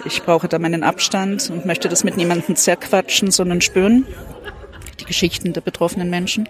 Ich 0.05 0.23
brauche 0.23 0.49
da 0.49 0.59
meinen 0.59 0.83
Abstand 0.83 1.49
und 1.51 1.65
möchte 1.65 1.89
das 1.89 2.05
mit 2.05 2.17
niemandem 2.17 2.57
zerquatschen, 2.57 3.31
sondern 3.31 3.61
spüren. 3.61 4.07
Die 5.01 5.05
Geschichten 5.05 5.53
der 5.53 5.61
betroffenen 5.61 6.11
Menschen. 6.11 6.49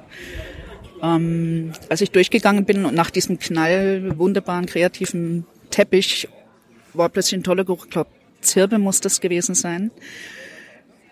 Ähm, 1.02 1.72
als 1.88 2.00
ich 2.00 2.10
durchgegangen 2.10 2.64
bin 2.64 2.84
und 2.84 2.94
nach 2.94 3.10
diesem 3.10 3.38
Knall, 3.38 4.18
wunderbaren, 4.18 4.66
kreativen 4.66 5.46
Teppich, 5.70 6.28
war 6.94 7.08
plötzlich 7.08 7.40
ein 7.40 7.44
toller 7.44 7.64
Geruch. 7.64 7.84
Ich 7.84 7.90
glaube, 7.90 8.10
Zirbe 8.40 8.78
muss 8.78 9.00
das 9.00 9.20
gewesen 9.20 9.54
sein. 9.54 9.90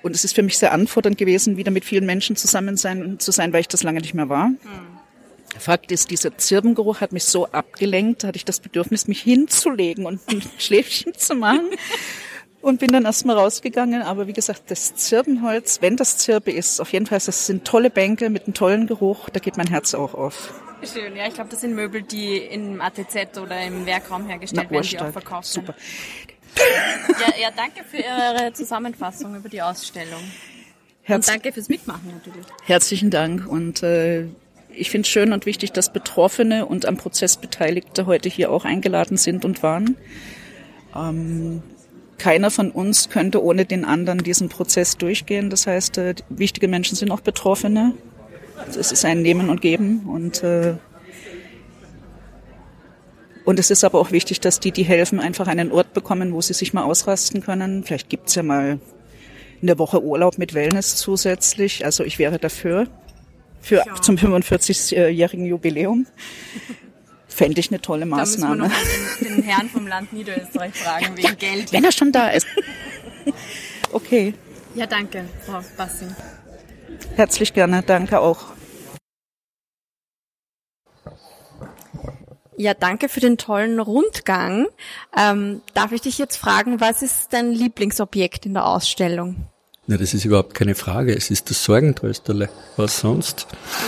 Und 0.02 0.14
es 0.16 0.24
ist 0.24 0.34
für 0.34 0.42
mich 0.42 0.58
sehr 0.58 0.72
anfordernd 0.72 1.18
gewesen, 1.18 1.56
wieder 1.56 1.70
mit 1.70 1.84
vielen 1.84 2.06
Menschen 2.06 2.36
zusammen 2.36 2.76
sein, 2.76 3.18
zu 3.18 3.32
sein, 3.32 3.52
weil 3.52 3.60
ich 3.60 3.68
das 3.68 3.82
lange 3.82 4.00
nicht 4.00 4.14
mehr 4.14 4.28
war. 4.28 4.48
Mhm. 4.48 4.58
Fakt 5.58 5.92
ist, 5.92 6.10
dieser 6.10 6.38
Zirbengeruch 6.38 7.00
hat 7.00 7.12
mich 7.12 7.24
so 7.24 7.46
abgelenkt, 7.46 8.24
hatte 8.24 8.36
ich 8.36 8.44
das 8.44 8.60
Bedürfnis, 8.60 9.08
mich 9.08 9.20
hinzulegen 9.20 10.06
und 10.06 10.20
ein 10.28 10.42
Schläfchen 10.58 11.14
zu 11.14 11.34
machen. 11.34 11.70
Und 12.62 12.78
bin 12.78 12.92
dann 12.92 13.06
erstmal 13.06 13.36
rausgegangen. 13.36 14.02
Aber 14.02 14.26
wie 14.26 14.32
gesagt, 14.32 14.64
das 14.70 14.94
Zirbenholz, 14.94 15.80
wenn 15.80 15.96
das 15.96 16.18
Zirbe 16.18 16.52
ist, 16.52 16.80
auf 16.80 16.92
jeden 16.92 17.06
Fall, 17.06 17.18
das 17.24 17.46
sind 17.46 17.64
tolle 17.64 17.90
Bänke 17.90 18.28
mit 18.28 18.44
einem 18.44 18.54
tollen 18.54 18.86
Geruch, 18.86 19.30
da 19.30 19.40
geht 19.40 19.56
mein 19.56 19.68
Herz 19.68 19.94
auch 19.94 20.14
auf. 20.14 20.52
Schön, 20.82 21.14
ja, 21.16 21.26
ich 21.26 21.34
glaube, 21.34 21.50
das 21.50 21.60
sind 21.60 21.74
Möbel, 21.74 22.02
die 22.02 22.38
im 22.38 22.80
ATZ 22.80 23.38
oder 23.38 23.62
im 23.62 23.84
Werkraum 23.84 24.26
hergestellt 24.26 24.68
Na, 24.70 24.74
werden, 24.74 24.88
die 24.88 24.98
auch 24.98 25.12
verkauft 25.12 25.46
Super. 25.46 25.74
Ja, 26.56 27.40
ja, 27.40 27.48
danke 27.54 27.84
für 27.84 27.98
Ihre 27.98 28.52
Zusammenfassung 28.52 29.36
über 29.36 29.48
die 29.48 29.62
Ausstellung. 29.62 30.20
Herz 31.02 31.28
und 31.28 31.34
danke 31.34 31.52
fürs 31.52 31.68
Mitmachen 31.68 32.10
natürlich. 32.12 32.46
Herzlichen 32.64 33.10
Dank 33.10 33.46
und 33.46 33.82
äh, 33.82 34.26
ich 34.72 34.90
finde 34.90 35.06
es 35.06 35.08
schön 35.08 35.32
und 35.32 35.46
wichtig, 35.46 35.72
dass 35.72 35.92
Betroffene 35.92 36.66
und 36.66 36.86
am 36.86 36.96
Prozess 36.96 37.36
Beteiligte 37.36 38.06
heute 38.06 38.28
hier 38.28 38.50
auch 38.50 38.64
eingeladen 38.64 39.16
sind 39.16 39.44
und 39.44 39.62
waren. 39.62 39.96
Ähm, 40.94 41.62
keiner 42.20 42.50
von 42.50 42.70
uns 42.70 43.08
könnte 43.08 43.42
ohne 43.42 43.64
den 43.64 43.84
anderen 43.84 44.18
diesen 44.18 44.50
Prozess 44.50 44.98
durchgehen. 44.98 45.48
Das 45.50 45.66
heißt, 45.66 45.98
äh, 45.98 46.14
wichtige 46.28 46.68
Menschen 46.68 46.94
sind 46.94 47.10
auch 47.10 47.20
Betroffene. 47.20 47.94
Es 48.68 48.92
ist 48.92 49.04
ein 49.06 49.22
Nehmen 49.22 49.48
und 49.48 49.62
Geben 49.62 50.00
und 50.06 50.42
äh, 50.42 50.74
und 53.46 53.58
es 53.58 53.70
ist 53.70 53.84
aber 53.84 53.98
auch 53.98 54.12
wichtig, 54.12 54.40
dass 54.40 54.60
die, 54.60 54.70
die 54.70 54.82
helfen, 54.82 55.18
einfach 55.18 55.48
einen 55.48 55.72
Ort 55.72 55.94
bekommen, 55.94 56.34
wo 56.34 56.42
sie 56.42 56.52
sich 56.52 56.74
mal 56.74 56.84
ausrasten 56.84 57.40
können. 57.40 57.82
Vielleicht 57.84 58.10
gibt's 58.10 58.34
ja 58.34 58.42
mal 58.42 58.78
in 59.62 59.66
der 59.66 59.78
Woche 59.78 60.04
Urlaub 60.04 60.36
mit 60.36 60.52
Wellness 60.52 60.96
zusätzlich. 60.96 61.84
Also 61.86 62.04
ich 62.04 62.18
wäre 62.18 62.38
dafür, 62.38 62.86
für 63.60 63.82
ja. 63.86 63.94
zum 64.00 64.16
45-jährigen 64.16 65.46
Jubiläum. 65.46 66.06
Fände 67.40 67.58
ich 67.58 67.70
eine 67.70 67.80
tolle 67.80 68.04
Maßnahme. 68.04 68.64
Da 68.64 68.68
müssen 68.68 68.86
wir 68.86 68.98
noch 68.98 69.18
den, 69.18 69.36
den 69.36 69.42
Herrn 69.44 69.70
vom 69.70 69.86
Land 69.86 70.12
Niederösterreich 70.12 70.74
fragen, 70.74 71.16
wegen 71.16 71.36
Geld. 71.38 71.72
Wenn 71.72 71.84
er 71.84 71.90
schon 71.90 72.12
da 72.12 72.28
ist. 72.28 72.46
Okay. 73.92 74.34
Ja, 74.74 74.84
danke, 74.84 75.24
Frau 75.46 75.62
Bassing. 75.78 76.14
Herzlich 77.16 77.54
gerne, 77.54 77.82
danke 77.82 78.20
auch. 78.20 78.44
Ja, 82.58 82.74
danke 82.74 83.08
für 83.08 83.20
den 83.20 83.38
tollen 83.38 83.80
Rundgang. 83.80 84.66
Ähm, 85.16 85.62
darf 85.72 85.92
ich 85.92 86.02
dich 86.02 86.18
jetzt 86.18 86.36
fragen, 86.36 86.78
was 86.78 87.00
ist 87.00 87.32
dein 87.32 87.52
Lieblingsobjekt 87.52 88.44
in 88.44 88.52
der 88.52 88.66
Ausstellung? 88.66 89.46
Na, 89.86 89.96
das 89.96 90.12
ist 90.12 90.26
überhaupt 90.26 90.52
keine 90.52 90.74
Frage. 90.74 91.16
Es 91.16 91.30
ist 91.30 91.48
das 91.48 91.64
Sorgentrösterle. 91.64 92.50
Was 92.76 93.00
sonst? 93.00 93.46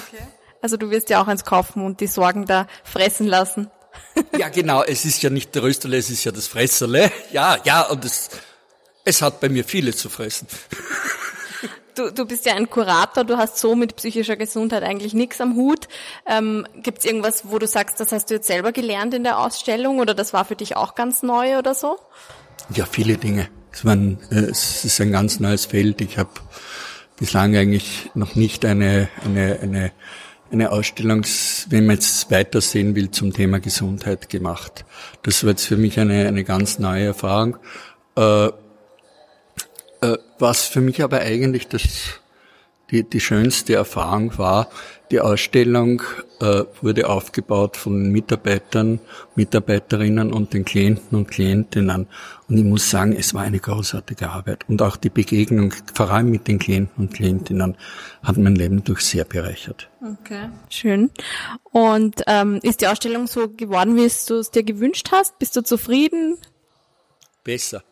Okay. 0.08 0.24
Also 0.62 0.76
du 0.76 0.90
wirst 0.90 1.10
ja 1.10 1.22
auch 1.22 1.26
eins 1.26 1.44
kaufen 1.44 1.84
und 1.84 2.00
die 2.00 2.06
Sorgen 2.06 2.46
da 2.46 2.66
fressen 2.84 3.26
lassen. 3.26 3.70
ja, 4.38 4.48
genau. 4.48 4.82
Es 4.82 5.04
ist 5.04 5.22
ja 5.22 5.30
nicht 5.30 5.54
der 5.54 5.64
Rösterle, 5.64 5.98
es 5.98 6.08
ist 6.08 6.24
ja 6.24 6.32
das 6.32 6.46
Fresserle. 6.46 7.10
Ja, 7.32 7.58
ja, 7.64 7.82
und 7.82 8.04
es, 8.04 8.30
es 9.04 9.20
hat 9.20 9.40
bei 9.40 9.48
mir 9.48 9.64
viele 9.64 9.92
zu 9.92 10.08
fressen. 10.08 10.46
Du, 11.94 12.10
du 12.10 12.24
bist 12.24 12.46
ja 12.46 12.54
ein 12.54 12.70
Kurator, 12.70 13.22
du 13.22 13.36
hast 13.36 13.58
so 13.58 13.74
mit 13.74 13.96
psychischer 13.96 14.36
Gesundheit 14.36 14.82
eigentlich 14.82 15.12
nichts 15.12 15.42
am 15.42 15.56
Hut. 15.56 15.88
Ähm, 16.24 16.66
Gibt 16.76 17.00
es 17.00 17.04
irgendwas, 17.04 17.50
wo 17.50 17.58
du 17.58 17.66
sagst, 17.66 18.00
das 18.00 18.12
hast 18.12 18.30
du 18.30 18.34
jetzt 18.34 18.46
selber 18.46 18.72
gelernt 18.72 19.12
in 19.12 19.24
der 19.24 19.38
Ausstellung 19.38 19.98
oder 19.98 20.14
das 20.14 20.32
war 20.32 20.46
für 20.46 20.56
dich 20.56 20.74
auch 20.74 20.94
ganz 20.94 21.22
neu 21.22 21.58
oder 21.58 21.74
so? 21.74 21.98
Ja, 22.74 22.86
viele 22.86 23.18
Dinge. 23.18 23.50
Es, 23.72 23.84
waren, 23.84 24.18
äh, 24.30 24.36
es 24.36 24.86
ist 24.86 25.02
ein 25.02 25.12
ganz 25.12 25.38
neues 25.38 25.66
Feld. 25.66 26.00
Ich 26.00 26.16
habe 26.16 26.30
bislang 27.18 27.54
eigentlich 27.56 28.10
noch 28.14 28.36
nicht 28.36 28.64
eine, 28.64 29.10
eine, 29.24 29.58
eine, 29.60 29.92
eine 30.52 30.70
Ausstellung, 30.70 31.24
wenn 31.70 31.86
man 31.86 31.96
jetzt 31.96 32.30
weitersehen 32.30 32.94
will, 32.94 33.10
zum 33.10 33.32
Thema 33.32 33.58
Gesundheit 33.58 34.28
gemacht. 34.28 34.84
Das 35.22 35.42
war 35.44 35.50
jetzt 35.50 35.66
für 35.66 35.76
mich 35.76 35.98
eine, 35.98 36.28
eine 36.28 36.44
ganz 36.44 36.78
neue 36.78 37.06
Erfahrung. 37.06 37.56
Äh, 38.16 38.46
äh, 38.46 40.18
was 40.38 40.66
für 40.66 40.80
mich 40.80 41.02
aber 41.02 41.20
eigentlich 41.20 41.68
das, 41.68 42.20
die, 42.92 43.02
die 43.02 43.20
schönste 43.20 43.74
Erfahrung 43.74 44.36
war, 44.38 44.68
die 45.10 45.20
Ausstellung 45.20 46.02
äh, 46.40 46.64
wurde 46.80 47.08
aufgebaut 47.08 47.76
von 47.76 48.10
Mitarbeitern, 48.10 49.00
Mitarbeiterinnen 49.34 50.32
und 50.32 50.54
den 50.54 50.64
Klienten 50.64 51.18
und 51.18 51.30
Klientinnen. 51.30 52.06
Und 52.48 52.56
ich 52.56 52.64
muss 52.64 52.88
sagen, 52.88 53.14
es 53.14 53.34
war 53.34 53.42
eine 53.42 53.58
großartige 53.58 54.30
Arbeit. 54.30 54.64
Und 54.68 54.80
auch 54.80 54.96
die 54.96 55.10
Begegnung, 55.10 55.74
vor 55.94 56.10
allem 56.10 56.30
mit 56.30 56.48
den 56.48 56.58
Klienten 56.58 57.04
und 57.04 57.14
Klientinnen, 57.14 57.76
hat 58.22 58.36
mein 58.38 58.54
Leben 58.54 58.84
durch 58.84 59.00
sehr 59.00 59.24
bereichert. 59.24 59.90
Okay, 60.00 60.48
schön. 60.70 61.10
Und 61.64 62.22
ähm, 62.26 62.60
ist 62.62 62.80
die 62.80 62.86
Ausstellung 62.86 63.26
so 63.26 63.48
geworden, 63.48 63.96
wie 63.96 64.10
du 64.28 64.38
es 64.38 64.50
dir 64.50 64.62
gewünscht 64.62 65.08
hast? 65.12 65.38
Bist 65.38 65.56
du 65.56 65.62
zufrieden? 65.62 66.38
Besser. 67.44 67.82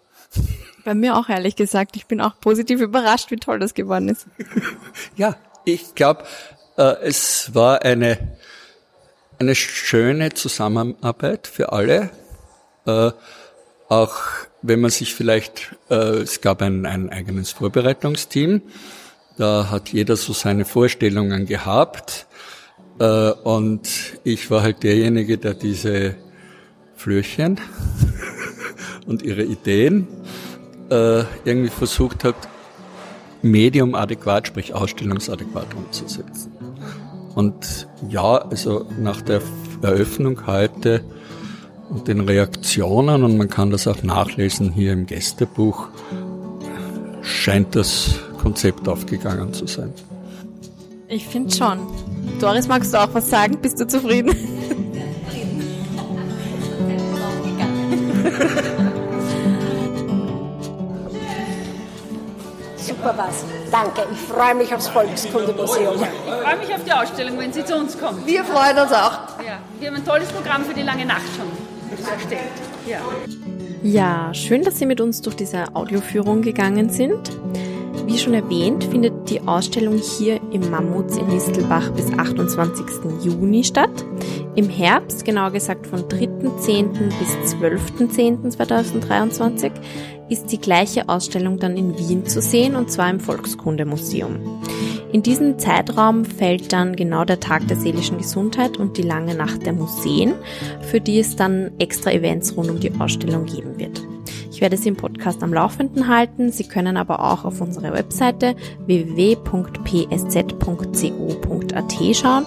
Bei 0.85 0.95
mir 0.95 1.17
auch 1.17 1.29
ehrlich 1.29 1.57
gesagt. 1.57 1.97
Ich 1.97 2.07
bin 2.07 2.21
auch 2.21 2.39
positiv 2.41 2.81
überrascht, 2.81 3.31
wie 3.31 3.37
toll 3.37 3.59
das 3.59 3.75
geworden 3.75 4.09
ist. 4.09 4.27
ja, 5.17 5.37
ich 5.65 5.95
glaube, 5.95 6.25
äh, 6.77 6.97
es 7.03 7.55
war 7.55 7.83
eine, 7.83 8.37
eine 9.39 9.55
schöne 9.55 10.33
Zusammenarbeit 10.33 11.47
für 11.47 11.73
alle. 11.73 12.11
Äh, 12.87 13.11
auch 13.89 14.15
wenn 14.63 14.81
man 14.81 14.91
sich 14.91 15.15
vielleicht, 15.15 15.75
äh, 15.91 15.95
es 15.95 16.41
gab 16.41 16.63
ein, 16.63 16.87
ein 16.87 17.11
eigenes 17.11 17.51
Vorbereitungsteam, 17.51 18.63
da 19.37 19.71
hat 19.71 19.89
jeder 19.89 20.17
so 20.17 20.33
seine 20.33 20.65
Vorstellungen 20.65 21.47
gehabt. 21.47 22.27
Äh, 22.99 23.31
und 23.31 23.89
ich 24.25 24.51
war 24.51 24.63
halt 24.63 24.83
derjenige, 24.83 25.39
der 25.39 25.55
diese 25.55 26.17
Flöchen 26.95 27.59
und 29.07 29.23
ihre 29.23 29.43
Ideen 29.43 30.07
äh, 30.91 31.25
irgendwie 31.45 31.71
versucht 31.71 32.25
hat, 32.25 32.37
medium 33.43 33.95
adäquat, 33.95 34.49
sprich 34.49 34.75
ausstellungsadäquat 34.75 35.75
umzusetzen. 35.75 36.53
Und 37.35 37.89
ja, 38.09 38.39
also 38.39 38.87
nach 38.99 39.23
der 39.23 39.41
Eröffnung 39.83 40.47
heute 40.47 41.03
und 41.89 42.09
den 42.09 42.21
Reaktionen, 42.21 43.25
und 43.25 43.39
man 43.39 43.49
kann 43.49 43.71
das 43.71 43.87
auch 43.87 44.03
nachlesen 44.03 44.73
hier 44.73 44.93
im 44.93 45.07
Gästebuch, 45.07 45.89
scheint 47.23 47.77
das 47.77 48.21
Konzept 48.39 48.89
aufgegangen 48.89 49.53
zu 49.53 49.67
sein. 49.67 49.93
Ich 51.09 51.27
finde 51.27 51.55
schon. 51.55 51.79
Doris, 52.41 52.69
magst 52.69 52.95
du 52.95 52.99
auch 52.99 53.13
was 53.13 53.31
sagen? 53.31 53.59
Bist 53.61 53.81
du 53.81 53.87
zufrieden? 53.87 54.31
super 63.11 63.19
was. 63.19 63.45
Danke, 63.71 64.07
ich 64.13 64.19
freue 64.19 64.55
mich 64.55 64.75
aufs 64.75 64.89
Volkskundemuseum. 64.89 65.97
Ich 65.97 66.01
freue 66.01 66.57
mich 66.59 66.75
auf 66.75 66.85
die 66.85 66.93
Ausstellung, 66.93 67.39
wenn 67.39 67.51
Sie 67.53 67.65
zu 67.65 67.77
uns 67.77 67.99
kommen. 67.99 68.23
Wir 68.27 68.45
freuen 68.45 68.79
uns 68.79 68.93
auch. 68.93 69.41
Ja, 69.45 69.59
wir 69.79 69.89
haben 69.89 69.97
ein 69.97 70.05
tolles 70.05 70.29
Programm 70.29 70.65
für 70.65 70.75
die 70.75 70.83
lange 70.83 71.07
Nacht 71.07 71.23
schon 71.37 71.47
erstellt. 72.13 72.41
Ja. 72.87 72.99
ja, 73.83 74.33
schön, 74.35 74.63
dass 74.63 74.79
Sie 74.79 74.87
mit 74.87 75.01
uns 75.01 75.23
durch 75.23 75.35
diese 75.37 75.75
Audioführung 75.75 76.43
gegangen 76.43 76.91
sind. 76.91 77.31
Wie 78.07 78.19
schon 78.19 78.35
erwähnt, 78.35 78.85
findet 78.85 79.31
die 79.31 79.41
Ausstellung 79.47 79.99
hier 79.99 80.41
im 80.53 80.69
Mammuts 80.71 81.17
in 81.17 81.29
Nistelbach 81.29 81.91
bis 81.91 82.13
28. 82.13 82.85
Juni 83.23 83.63
statt. 83.63 84.05
Im 84.57 84.69
Herbst, 84.69 85.25
genauer 85.25 85.53
gesagt 85.53 85.87
von 85.87 86.09
3.10. 86.09 87.13
bis 87.19 87.55
12.10.2023, 87.55 89.71
ist 90.31 90.53
die 90.53 90.61
gleiche 90.61 91.09
Ausstellung 91.09 91.59
dann 91.59 91.77
in 91.77 91.99
Wien 91.99 92.25
zu 92.25 92.41
sehen 92.41 92.77
und 92.77 92.91
zwar 92.91 93.11
im 93.11 93.21
Volkskundemuseum. 93.21 94.63
In 95.13 95.23
diesem 95.23 95.59
Zeitraum 95.59 96.25
fällt 96.25 96.73
dann 96.73 96.95
genau 96.95 97.25
der 97.25 97.41
Tag 97.41 97.67
der 97.67 97.77
seelischen 97.77 98.19
Gesundheit 98.19 98.77
und 98.77 98.97
die 98.97 99.03
lange 99.03 99.35
Nacht 99.35 99.67
der 99.67 99.73
Museen, 99.73 100.35
für 100.83 101.01
die 101.01 101.19
es 101.19 101.35
dann 101.35 101.73
extra 101.79 102.13
Events 102.13 102.57
rund 102.57 102.71
um 102.71 102.79
die 102.79 102.93
Ausstellung 102.99 103.45
geben 103.47 103.79
wird. 103.79 104.01
Ich 104.53 104.61
werde 104.61 104.77
Sie 104.77 104.91
im 104.91 104.97
Podcast 104.97 105.43
am 105.43 105.55
Laufenden 105.55 106.07
halten. 106.07 106.53
Sie 106.53 106.65
können 106.65 106.97
aber 106.99 107.21
auch 107.33 107.45
auf 107.47 107.61
unsere 107.61 107.93
Webseite 107.93 108.55
www.psz.co.at 108.85 109.51
schauen 112.15 112.45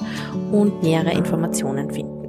und 0.52 0.84
nähere 0.84 1.12
Informationen 1.12 1.92
finden. 1.92 2.23